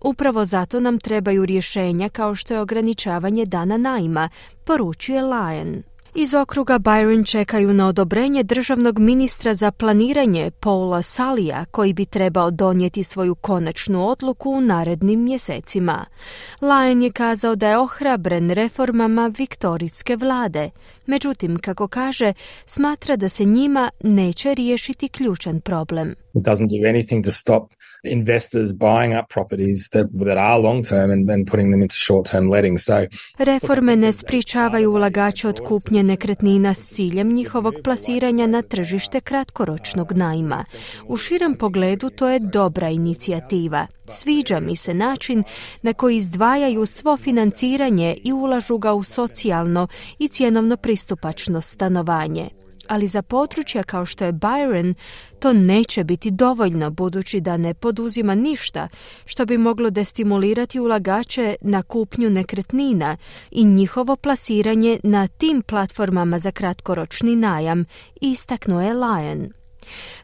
[0.01, 4.29] Upravo zato nam trebaju rješenja kao što je ograničavanje dana najma,
[4.65, 5.83] poručuje Lion.
[6.15, 12.51] Iz okruga Byron čekaju na odobrenje državnog ministra za planiranje Paula Salija koji bi trebao
[12.51, 16.05] donijeti svoju konačnu odluku u narednim mjesecima.
[16.61, 20.71] Lyon je kazao da je ohrabren reformama viktorijske vlade,
[21.07, 22.33] međutim, kako kaže,
[22.67, 26.15] smatra da se njima neće riješiti ključan problem.
[26.35, 27.63] It doesn't do anything to stop
[28.05, 32.51] investors buying up properties that, that are long term and, putting them into short term.
[32.79, 33.07] So,
[33.39, 40.65] Reforme ne spričavaju ulagače od kupnje nekretnina s ciljem njihovog plasiranja na tržište kratkoročnog najma.
[41.07, 43.87] U širem pogledu to je dobra inicijativa.
[44.07, 45.45] Sviđa mi se način
[45.83, 49.89] na koji izdvajaju svo financiranje i ulažu ga u socijalno
[50.19, 52.60] i cjenovno pristupačno stanovanje
[52.91, 54.95] ali za područja kao što je Byron
[55.39, 58.89] to neće biti dovoljno budući da ne poduzima ništa
[59.25, 63.17] što bi moglo destimulirati ulagače na kupnju nekretnina
[63.51, 67.85] i njihovo plasiranje na tim platformama za kratkoročni najam,
[68.21, 69.60] istaknuo je Lion.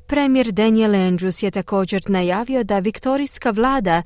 [0.07, 4.03] Premijer Daniel Andrews je također najavio da viktorijska vlada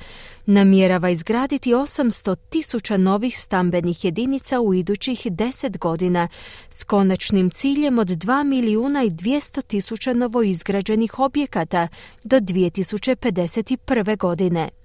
[0.46, 6.28] namjerava izgraditi 800 tisuća novih stambenih jedinica u idućih 10 godina
[6.70, 11.88] s konačnim ciljem od 2 milijuna i 200 tisuća novoizgrađenih objekata
[12.24, 14.16] do 2051.
[14.16, 14.79] godine.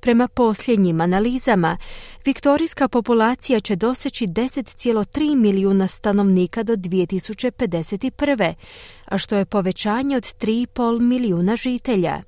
[0.00, 1.78] Prema posljednjim analizama,
[2.24, 8.54] viktorijska populacija će doseći 10,3 milijuna stanovnika do 2051.
[9.04, 12.22] a što je povećanje od 3,5 milijuna žitelja.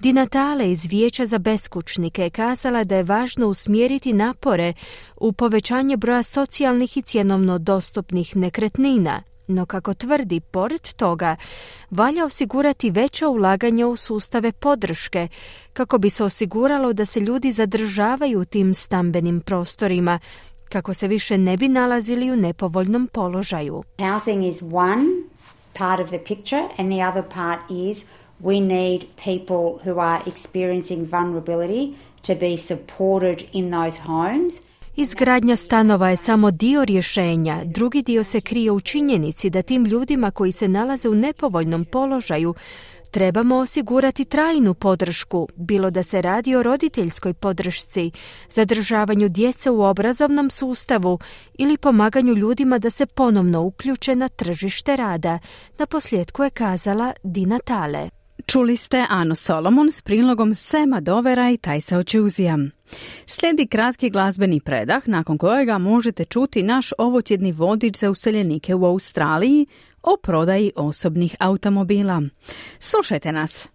[0.00, 4.74] Dinatale iz Vijeća za beskućnike je kazala da je važno usmjeriti napore
[5.16, 11.36] u povećanje broja socijalnih i cjenovno dostupnih nekretnina, no kako tvrdi, pored toga,
[11.90, 15.28] valja osigurati veća ulaganja u sustave podrške,
[15.72, 20.18] kako bi se osiguralo da se ljudi zadržavaju u tim stambenim prostorima,
[20.68, 23.82] kako se više ne bi nalazili u nepovoljnom položaju.
[23.98, 25.06] Housing is one
[25.72, 28.04] part of the picture and the other part is
[28.42, 34.69] we need people who are experiencing vulnerability to be supported in those homes.
[35.00, 40.30] Izgradnja stanova je samo dio rješenja, drugi dio se krije u činjenici da tim ljudima
[40.30, 42.54] koji se nalaze u nepovoljnom položaju
[43.10, 48.10] trebamo osigurati trajnu podršku, bilo da se radi o roditeljskoj podršci,
[48.50, 51.18] zadržavanju djece u obrazovnom sustavu
[51.58, 55.38] ili pomaganju ljudima da se ponovno uključe na tržište rada,
[55.78, 58.10] na posljedku je kazala Dina Tale.
[58.46, 62.58] Čuli ste Anu Solomon s prilogom Sema Dovera i Tajsa Očuzija.
[63.26, 69.66] Slijedi kratki glazbeni predah nakon kojega možete čuti naš ovotjedni vodič za useljenike u Australiji
[70.02, 72.22] o prodaji osobnih automobila.
[72.78, 73.68] Slušajte nas!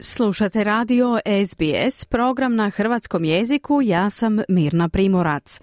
[0.00, 5.60] Slušate radio SBS, program na hrvatskom jeziku, ja sam Mirna Primorac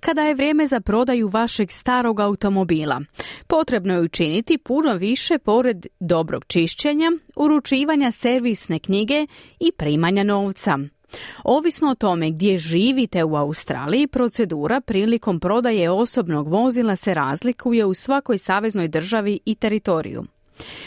[0.00, 3.00] kada je vrijeme za prodaju vašeg starog automobila.
[3.46, 9.26] Potrebno je učiniti puno više pored dobrog čišćenja, uručivanja servisne knjige
[9.60, 10.78] i primanja novca.
[11.44, 17.94] Ovisno o tome gdje živite u Australiji, procedura prilikom prodaje osobnog vozila se razlikuje u
[17.94, 20.24] svakoj saveznoj državi i teritoriju.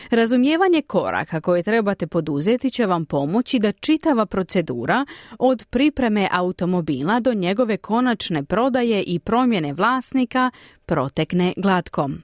[0.10, 5.06] Razumijevanje koraka koje trebate poduzeti će vam pomoći da čitava procedura
[5.40, 10.52] od pripreme automobila do njegove konačne prodaje i promjene vlasnika
[10.86, 12.24] protekne glatkom.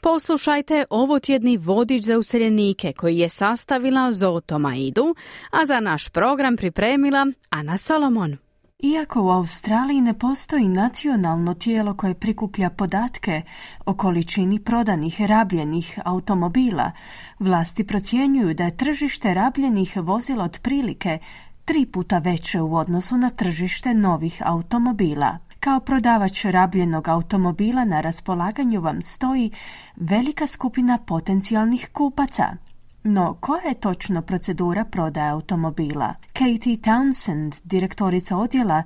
[0.00, 5.14] Poslušajte ovo tjedni vodič za useljenike koji je sastavila Zoto Maidu,
[5.50, 8.49] a za naš program pripremila Ana Solomon.
[8.82, 13.42] Iako u Australiji ne postoji nacionalno tijelo koje prikuplja podatke
[13.86, 16.92] o količini prodanih rabljenih automobila,
[17.38, 21.18] vlasti procjenjuju da je tržište rabljenih vozila otprilike
[21.64, 25.38] tri puta veće u odnosu na tržište novih automobila.
[25.60, 29.50] Kao prodavač rabljenog automobila na raspolaganju vam stoji
[29.96, 32.56] velika skupina potencijalnih kupaca–
[33.02, 36.14] no, koja je točno procedura prodaje automobila?
[36.32, 38.82] Katie Townsend, direktorica odjela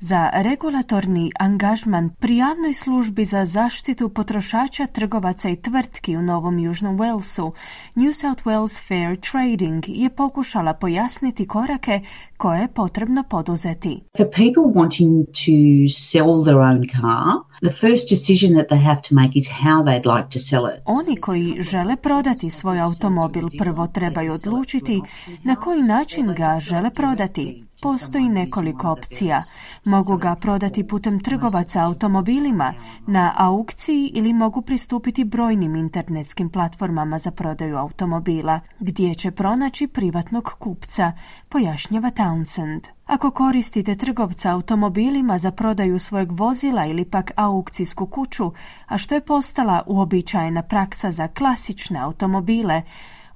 [0.00, 6.98] za regulatorni angažman pri javnoj službi za zaštitu potrošača, trgovaca i tvrtki u Novom Južnom
[6.98, 7.52] Walesu,
[7.94, 12.00] New South Wales Fair Trading je pokušala pojasniti korake
[12.36, 14.00] koje je potrebno poduzeti.
[14.16, 17.24] For people wanting to sell their own car,
[17.62, 20.82] the first decision that they have to make is how they'd like to sell it.
[20.84, 25.00] Oni koji žele prodati svoj automobil prvo trebaju odlučiti
[25.44, 27.69] na koji način ga žele prodati.
[27.82, 29.42] Postoji nekoliko opcija.
[29.84, 32.74] Mogu ga prodati putem trgovaca automobilima
[33.06, 40.44] na aukciji ili mogu pristupiti brojnim internetskim platformama za prodaju automobila, gdje će pronaći privatnog
[40.58, 41.12] kupca,
[41.48, 42.80] pojašnjava Townsend.
[43.06, 48.52] Ako koristite trgovca automobilima za prodaju svojeg vozila ili pak aukcijsku kuću,
[48.86, 52.82] a što je postala uobičajena praksa za klasične automobile,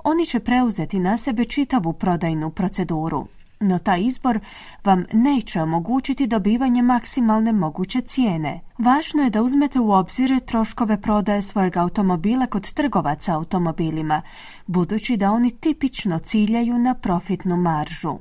[0.04, 3.26] oni će preuzeti na sebe čitavu prodajnu proceduru.
[3.68, 4.40] No taj izbor
[4.84, 8.60] vam neće omogućiti dobivanje maksimalne moguće cijene.
[8.78, 14.22] Važno je da uzmete u obzir troškove prodaje svojeg automobila kod trgovaca automobilima,
[14.66, 18.18] budući da oni tipično ciljaju na profitnu maržu.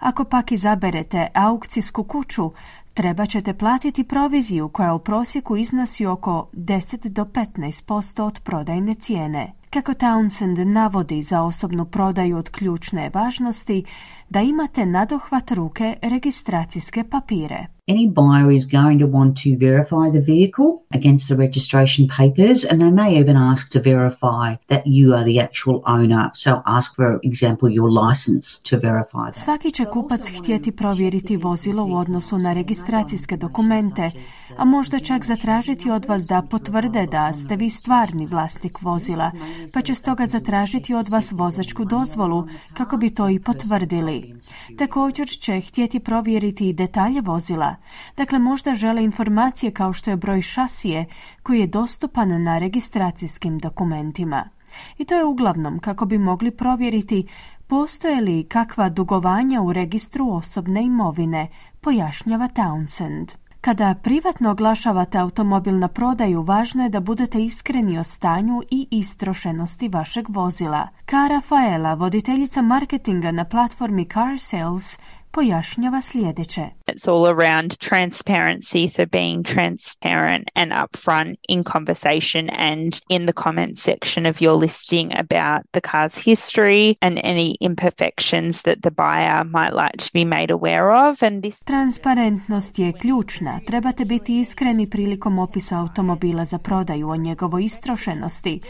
[0.00, 2.50] Ako pak izaberete aukcijsku kuću,
[2.94, 9.52] treba ćete platiti proviziju koja u prosjeku iznosi oko 10 do 15% od prodajne cijene.
[9.70, 13.84] Kako Townsend navodi za osobnu prodaju od ključne važnosti,
[14.34, 17.66] da imate nadohvat ruke registracijske papire.
[17.88, 22.80] Any buyer is going to want to verify the vehicle against the registration papers and
[22.80, 26.30] they may even ask to verify that you are the actual owner.
[26.34, 29.36] So ask for example your license to verify that.
[29.36, 34.10] Svaki će kupac htjeti provjeriti vozilo u odnosu na registracijske dokumente,
[34.56, 39.30] a možda čak zatražiti od vas da potvrde da ste vi stvarni vlasnik vozila,
[39.74, 44.21] pa će stoga zatražiti od vas vozačku dozvolu kako bi to i potvrdili.
[44.78, 47.76] Također će htjeti provjeriti i detalje vozila.
[48.16, 51.06] Dakle, možda žele informacije kao što je broj šasije
[51.42, 54.48] koji je dostupan na registracijskim dokumentima.
[54.98, 57.26] I to je uglavnom kako bi mogli provjeriti
[57.66, 61.48] postoje li kakva dugovanja u registru osobne imovine,
[61.80, 63.41] pojašnjava Townsend.
[63.62, 69.88] Kada privatno oglašavate automobil na prodaju, važno je da budete iskreni o stanju i istrošenosti
[69.88, 70.88] vašeg vozila.
[71.06, 74.98] Kara Faela, voditeljica marketinga na platformi Car Sales,
[75.32, 76.64] pojašnjava sljedeće.
[76.86, 83.78] It's all around transparency, so being transparent and upfront in conversation and in the comment
[83.78, 89.74] section of your listing about the car's history and any imperfections that the buyer might
[89.82, 91.22] like to be made aware of.
[91.22, 91.64] And this...
[91.64, 93.60] Transparentnost je ključna.
[93.66, 98.60] Trebate biti iskreni prilikom opisa automobila za prodaju o njegovoj istrošenosti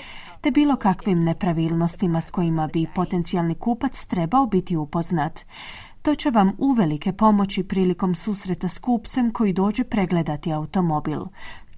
[0.43, 5.41] te bilo kakvim nepravilnostima s kojima bi potencijalni kupac trebao biti upoznat.
[6.03, 11.21] To će vam uvelike pomoći prilikom susreta s kupcem koji dođe pregledati automobil.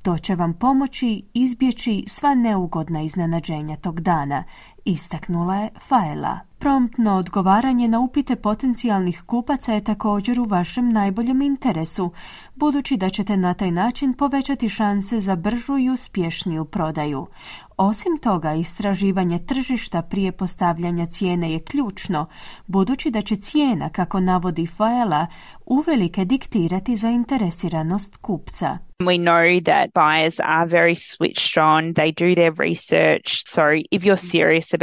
[0.02, 4.44] To će vam pomoći izbjeći sva neugodna iznenađenja tog dana,
[4.84, 6.38] istaknula je Faela.
[6.58, 12.12] Promptno odgovaranje na upite potencijalnih kupaca je također u vašem najboljem interesu,
[12.54, 17.26] budući da ćete na taj način povećati šanse za bržu i uspješniju prodaju.
[17.76, 22.26] Osim toga, istraživanje tržišta prije postavljanja cijene je ključno,
[22.66, 25.26] budući da će cijena, kako navodi Faela,
[25.66, 28.78] uvelike diktirati zainteresiranost kupca.
[29.02, 31.94] We know that buyers are very switched on.
[31.94, 33.42] They do their research.
[33.46, 34.73] So if you're serious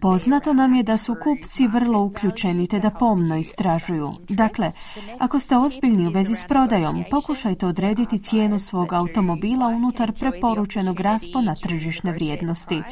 [0.00, 4.08] Poznato nam je da su kupci vrlo uključeni te da pomno istražuju.
[4.28, 4.72] Dakle,
[5.18, 11.54] ako ste ozbiljni u vezi s prodajom, pokušajte odrediti cijenu svog automobila unutar preporučenog raspona
[11.54, 12.82] tržišne vrijednosti,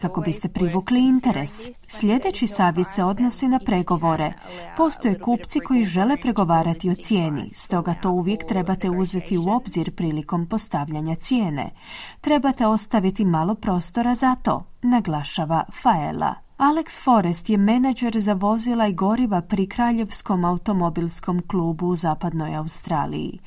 [0.00, 1.50] kako biste privukli interes.
[1.88, 4.32] Sljedeći savjet se odnosi na pregovore.
[4.76, 10.46] Postoje kupci koji žele pregovarati o cijeni, stoga to uvijek trebate uzeti u obzir prilikom
[10.46, 11.70] postavljanja cijene.
[12.20, 16.34] Trebate ostaviti malo prostora za to, naglašava Faela.
[16.58, 23.38] Alex Forrest je menadžer za vozila i goriva pri Kraljevskom automobilskom klubu u zapadnoj Australiji.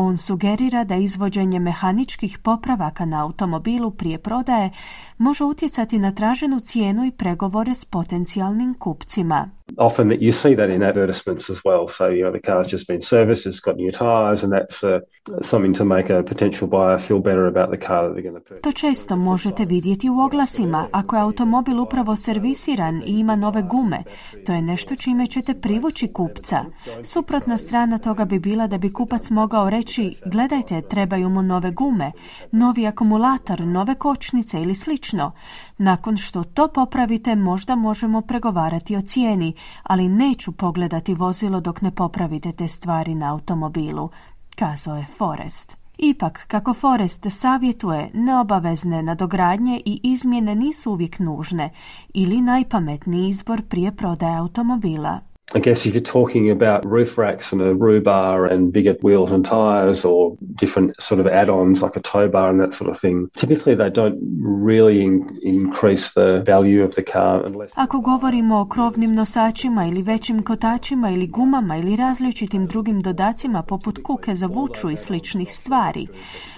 [0.00, 4.70] On sugerira da izvođenje mehaničkih popravaka na automobilu prije prodaje
[5.18, 9.50] može utjecati na traženu cijenu i pregovore s potencijalnim kupcima.
[9.76, 11.88] Often that you see that in advertisements as well.
[11.88, 15.00] So, you know, the car's just been serviced, it's got new tires and that's uh,
[15.42, 18.48] something to make a potential buyer feel better about the car that they're going to
[18.48, 18.62] purchase.
[18.62, 20.88] To često možete vidjeti u oglasima.
[20.92, 24.02] Ako je automobil upravo servisiran i ima nove gume,
[24.46, 26.64] to je nešto čime ćete privući kupca.
[27.02, 32.12] Suprotna strana toga bi bila da bi kupac mogao reći, gledajte, trebaju mu nove gume,
[32.52, 35.32] novi akumulator, nove kočnice ili slično.
[35.78, 41.90] Nakon što to popravite, možda možemo pregovarati o cijeni, ali neću pogledati vozilo dok ne
[41.90, 44.10] popravite te stvari na automobilu,
[44.56, 45.78] kazao je Forest.
[45.98, 51.70] Ipak, kako Forest savjetuje, neobavezne nadogradnje i izmjene nisu uvijek nužne
[52.14, 55.27] ili najpametniji izbor prije prodaje automobila.
[55.54, 59.32] I guess if you're talking about roof racks and a roo bar and bigger wheels
[59.32, 63.00] and tyres or different sort of add-ons like a tow bar and that sort of
[63.00, 67.72] thing, typically they don't really in increase the value of the car unless...
[67.74, 74.02] Ako govorimo o krovnim nosačima ili većim kotačima ili gumama ili različitim drugim dodacima poput
[74.02, 76.06] kuke za vuču i sličnih stvari,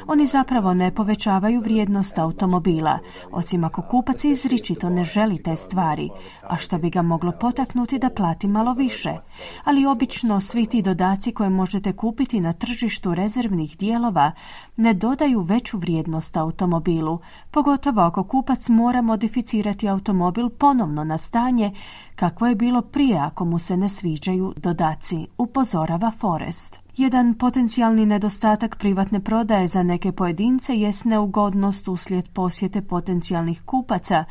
[0.06, 2.98] oni zapravo ne povećavaju vrijednost automobila,
[3.30, 6.10] osim ako kupac izričito ne želi te stvari,
[6.42, 9.16] a što bi ga moglo potaknuti da plati malo više,
[9.64, 14.32] ali obično svi ti dodaci koje možete kupiti na tržištu rezervnih dijelova
[14.76, 17.18] ne dodaju veću vrijednost automobilu,
[17.50, 21.72] pogotovo ako kupac mora modificirati automobil ponovno na stanje
[22.16, 26.79] kakvo je bilo prije ako mu se ne sviđaju dodaci, upozorava Forest.
[26.96, 34.24] Jedan potencijalni nedostatak privatne prodaje za neke pojedince jest neugodnost uslijed posjete potencijalnih kupaca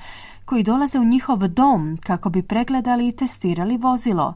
[0.46, 4.36] koji dolaze u njihov dom kako bi pregledali i testirali vozilo.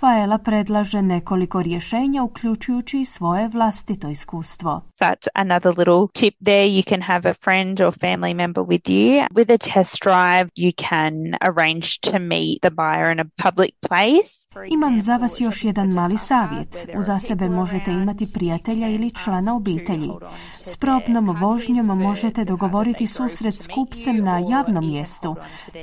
[0.00, 4.82] Faela predlaže nekoliko rješenja uključujući i svoje vlastito iskustvo.
[5.00, 6.66] That's another little tip there.
[6.66, 9.26] You can have a friend or family member with you.
[9.34, 14.38] With a test drive, you can arrange to meet the buyer in a public place.
[14.70, 16.86] Imam za vas još jedan mali savjet.
[16.98, 20.10] Uza sebe možete imati prijatelja ili člana obitelji.
[20.64, 25.36] S probnom vožnjom možete dogovoriti susret s kupcem na javnom mjestu,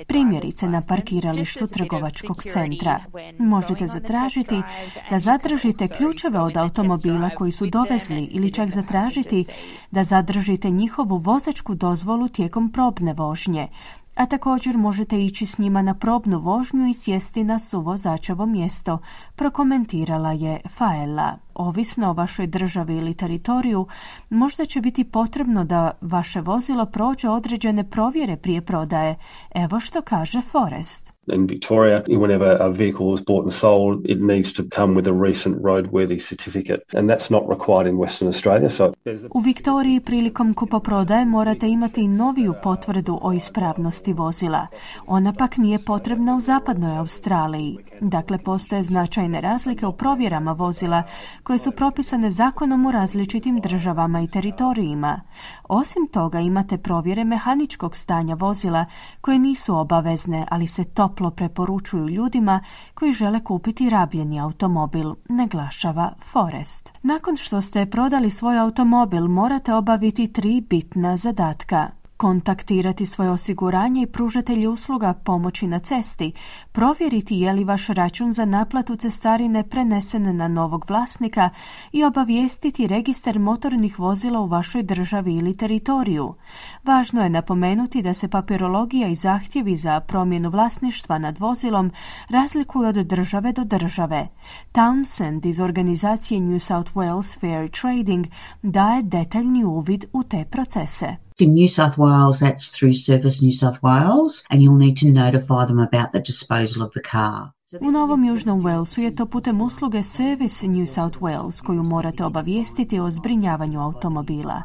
[0.07, 2.99] primjerice na parkiralištu trgovačkog centra.
[3.39, 4.61] Možete zatražiti
[5.09, 9.45] da zadržite ključeve od automobila koji su dovezli ili čak zatražiti
[9.91, 13.67] da zadržite njihovu vozačku dozvolu tijekom probne vožnje
[14.15, 18.97] a također možete ići s njima na probnu vožnju i sjesti na suvozačevo mjesto,
[19.35, 21.44] prokomentirala je Faela.
[21.55, 23.87] Ovisno o vašoj državi ili teritoriju,
[24.29, 29.15] možda će biti potrebno da vaše vozilo prođe određene provjere prije prodaje.
[29.55, 31.15] Evo što kaže Forest.
[31.27, 35.27] In Victoria, whenever a vehicle is bought and sold, it needs to come with a
[35.27, 38.69] recent roadworthy certificate, and that's not required in Western Australia.
[38.69, 38.93] So
[39.29, 44.67] U Viktoriji prilikom kupoprodaje morate imati noviju potvrdu o ispravnosti vozila.
[45.07, 47.77] Ona pak nije potrebna u zapadnoj Australiji.
[48.01, 51.03] Dakle, postoje značajne razlike u provjerama vozila
[51.45, 55.21] koje su propisane zakonom u različitim državama i teritorijima.
[55.63, 58.85] Osim toga imate provjere mehaničkog stanja vozila
[59.21, 62.59] koje nisu obavezne, ali se toplo preporučuju ljudima
[62.93, 66.93] koji žele kupiti rabljeni automobil, naglašava Forest.
[67.03, 74.07] Nakon što ste prodali svoj automobil morate obaviti tri bitna zadatka kontaktirati svoje osiguranje i
[74.07, 76.31] pružatelji usluga pomoći na cesti,
[76.71, 81.49] provjeriti je li vaš račun za naplatu cestarine prenesen na novog vlasnika
[81.91, 86.35] i obavijestiti registar motornih vozila u vašoj državi ili teritoriju.
[86.83, 91.91] Važno je napomenuti da se papirologija i zahtjevi za promjenu vlasništva nad vozilom
[92.29, 94.27] razlikuju od države do države.
[94.71, 98.27] Townsend iz organizacije New South Wales Fair Trading
[98.61, 101.24] daje detaljni uvid u te procese.
[101.37, 105.65] In New South Wales, that's through Service New South Wales, and you'll need to notify
[105.65, 107.51] them about the disposal of the car.
[107.81, 112.99] U Novom Južnom Walesu je to putem usluge Service New South Wales koju morate obavijestiti
[112.99, 114.61] o zbrinjavanju automobila.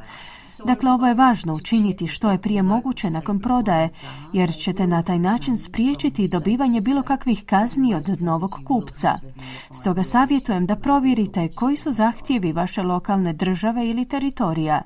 [0.64, 3.89] Dakle, ovo je važno učiniti što je prije moguće nakon prodaje,
[4.33, 9.18] jer ćete na taj način spriječiti dobivanje bilo kakvih kazni od novog kupca.
[9.71, 14.83] Stoga savjetujem da provjerite koji su zahtjevi vaše lokalne države ili teritorija.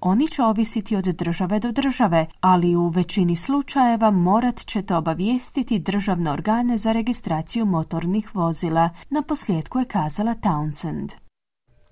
[0.00, 6.30] Oni će ovisiti od države do države, ali u većini slučajeva morat ćete obavijestiti državne
[6.30, 11.28] organe za registraciju motornih vozila, na posljedku je kazala Townsend.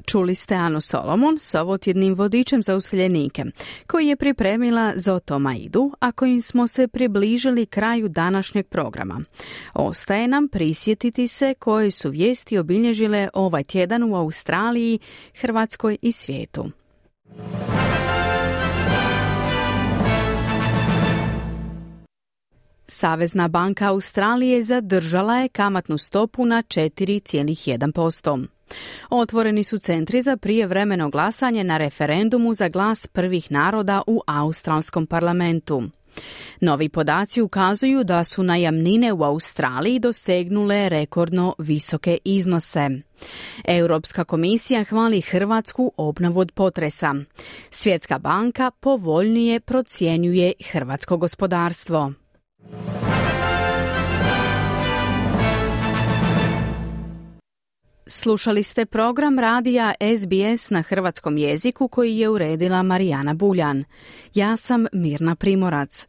[0.07, 3.45] Čuli ste Anu Solomon s ovotjednim vodičem za useljenike,
[3.87, 9.21] koji je pripremila Zoto Maidu, a kojim smo se približili kraju današnjeg programa.
[9.75, 14.99] Ostaje nam prisjetiti se koje su vijesti obilježile ovaj tjedan u Australiji,
[15.41, 16.71] Hrvatskoj i svijetu.
[22.89, 28.47] Savezna banka Australije zadržala je kamatnu stopu na 4,1%.
[29.11, 35.83] Otvoreni su centri za prijevremeno glasanje na referendumu za glas prvih naroda u australskom parlamentu.
[36.61, 42.91] Novi podaci ukazuju da su najamnine u Australiji dosegnule rekordno visoke iznose.
[43.65, 47.15] Europska komisija hvali Hrvatsku obnovu od potresa.
[47.71, 52.13] Svjetska banka povoljnije procjenjuje hrvatsko gospodarstvo.
[52.73, 53.06] Bye.
[58.09, 63.85] Slušali ste program radija SBS na hrvatskom jeziku koji je uredila Marijana Buljan.
[64.35, 66.07] Ja sam Mirna Primorac.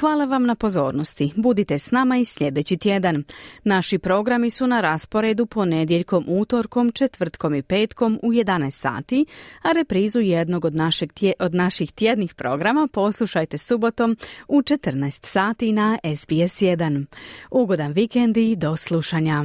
[0.00, 1.32] Hvala vam na pozornosti.
[1.36, 3.24] Budite s nama i sljedeći tjedan.
[3.64, 9.26] Naši programi su na rasporedu ponedjeljkom, utorkom, četvrtkom i petkom u 11 sati,
[9.62, 14.16] a reprizu jednog od, našeg od naših tjednih programa poslušajte subotom
[14.48, 17.04] u 14 sati na SBS 1.
[17.50, 19.44] Ugodan vikend i do slušanja.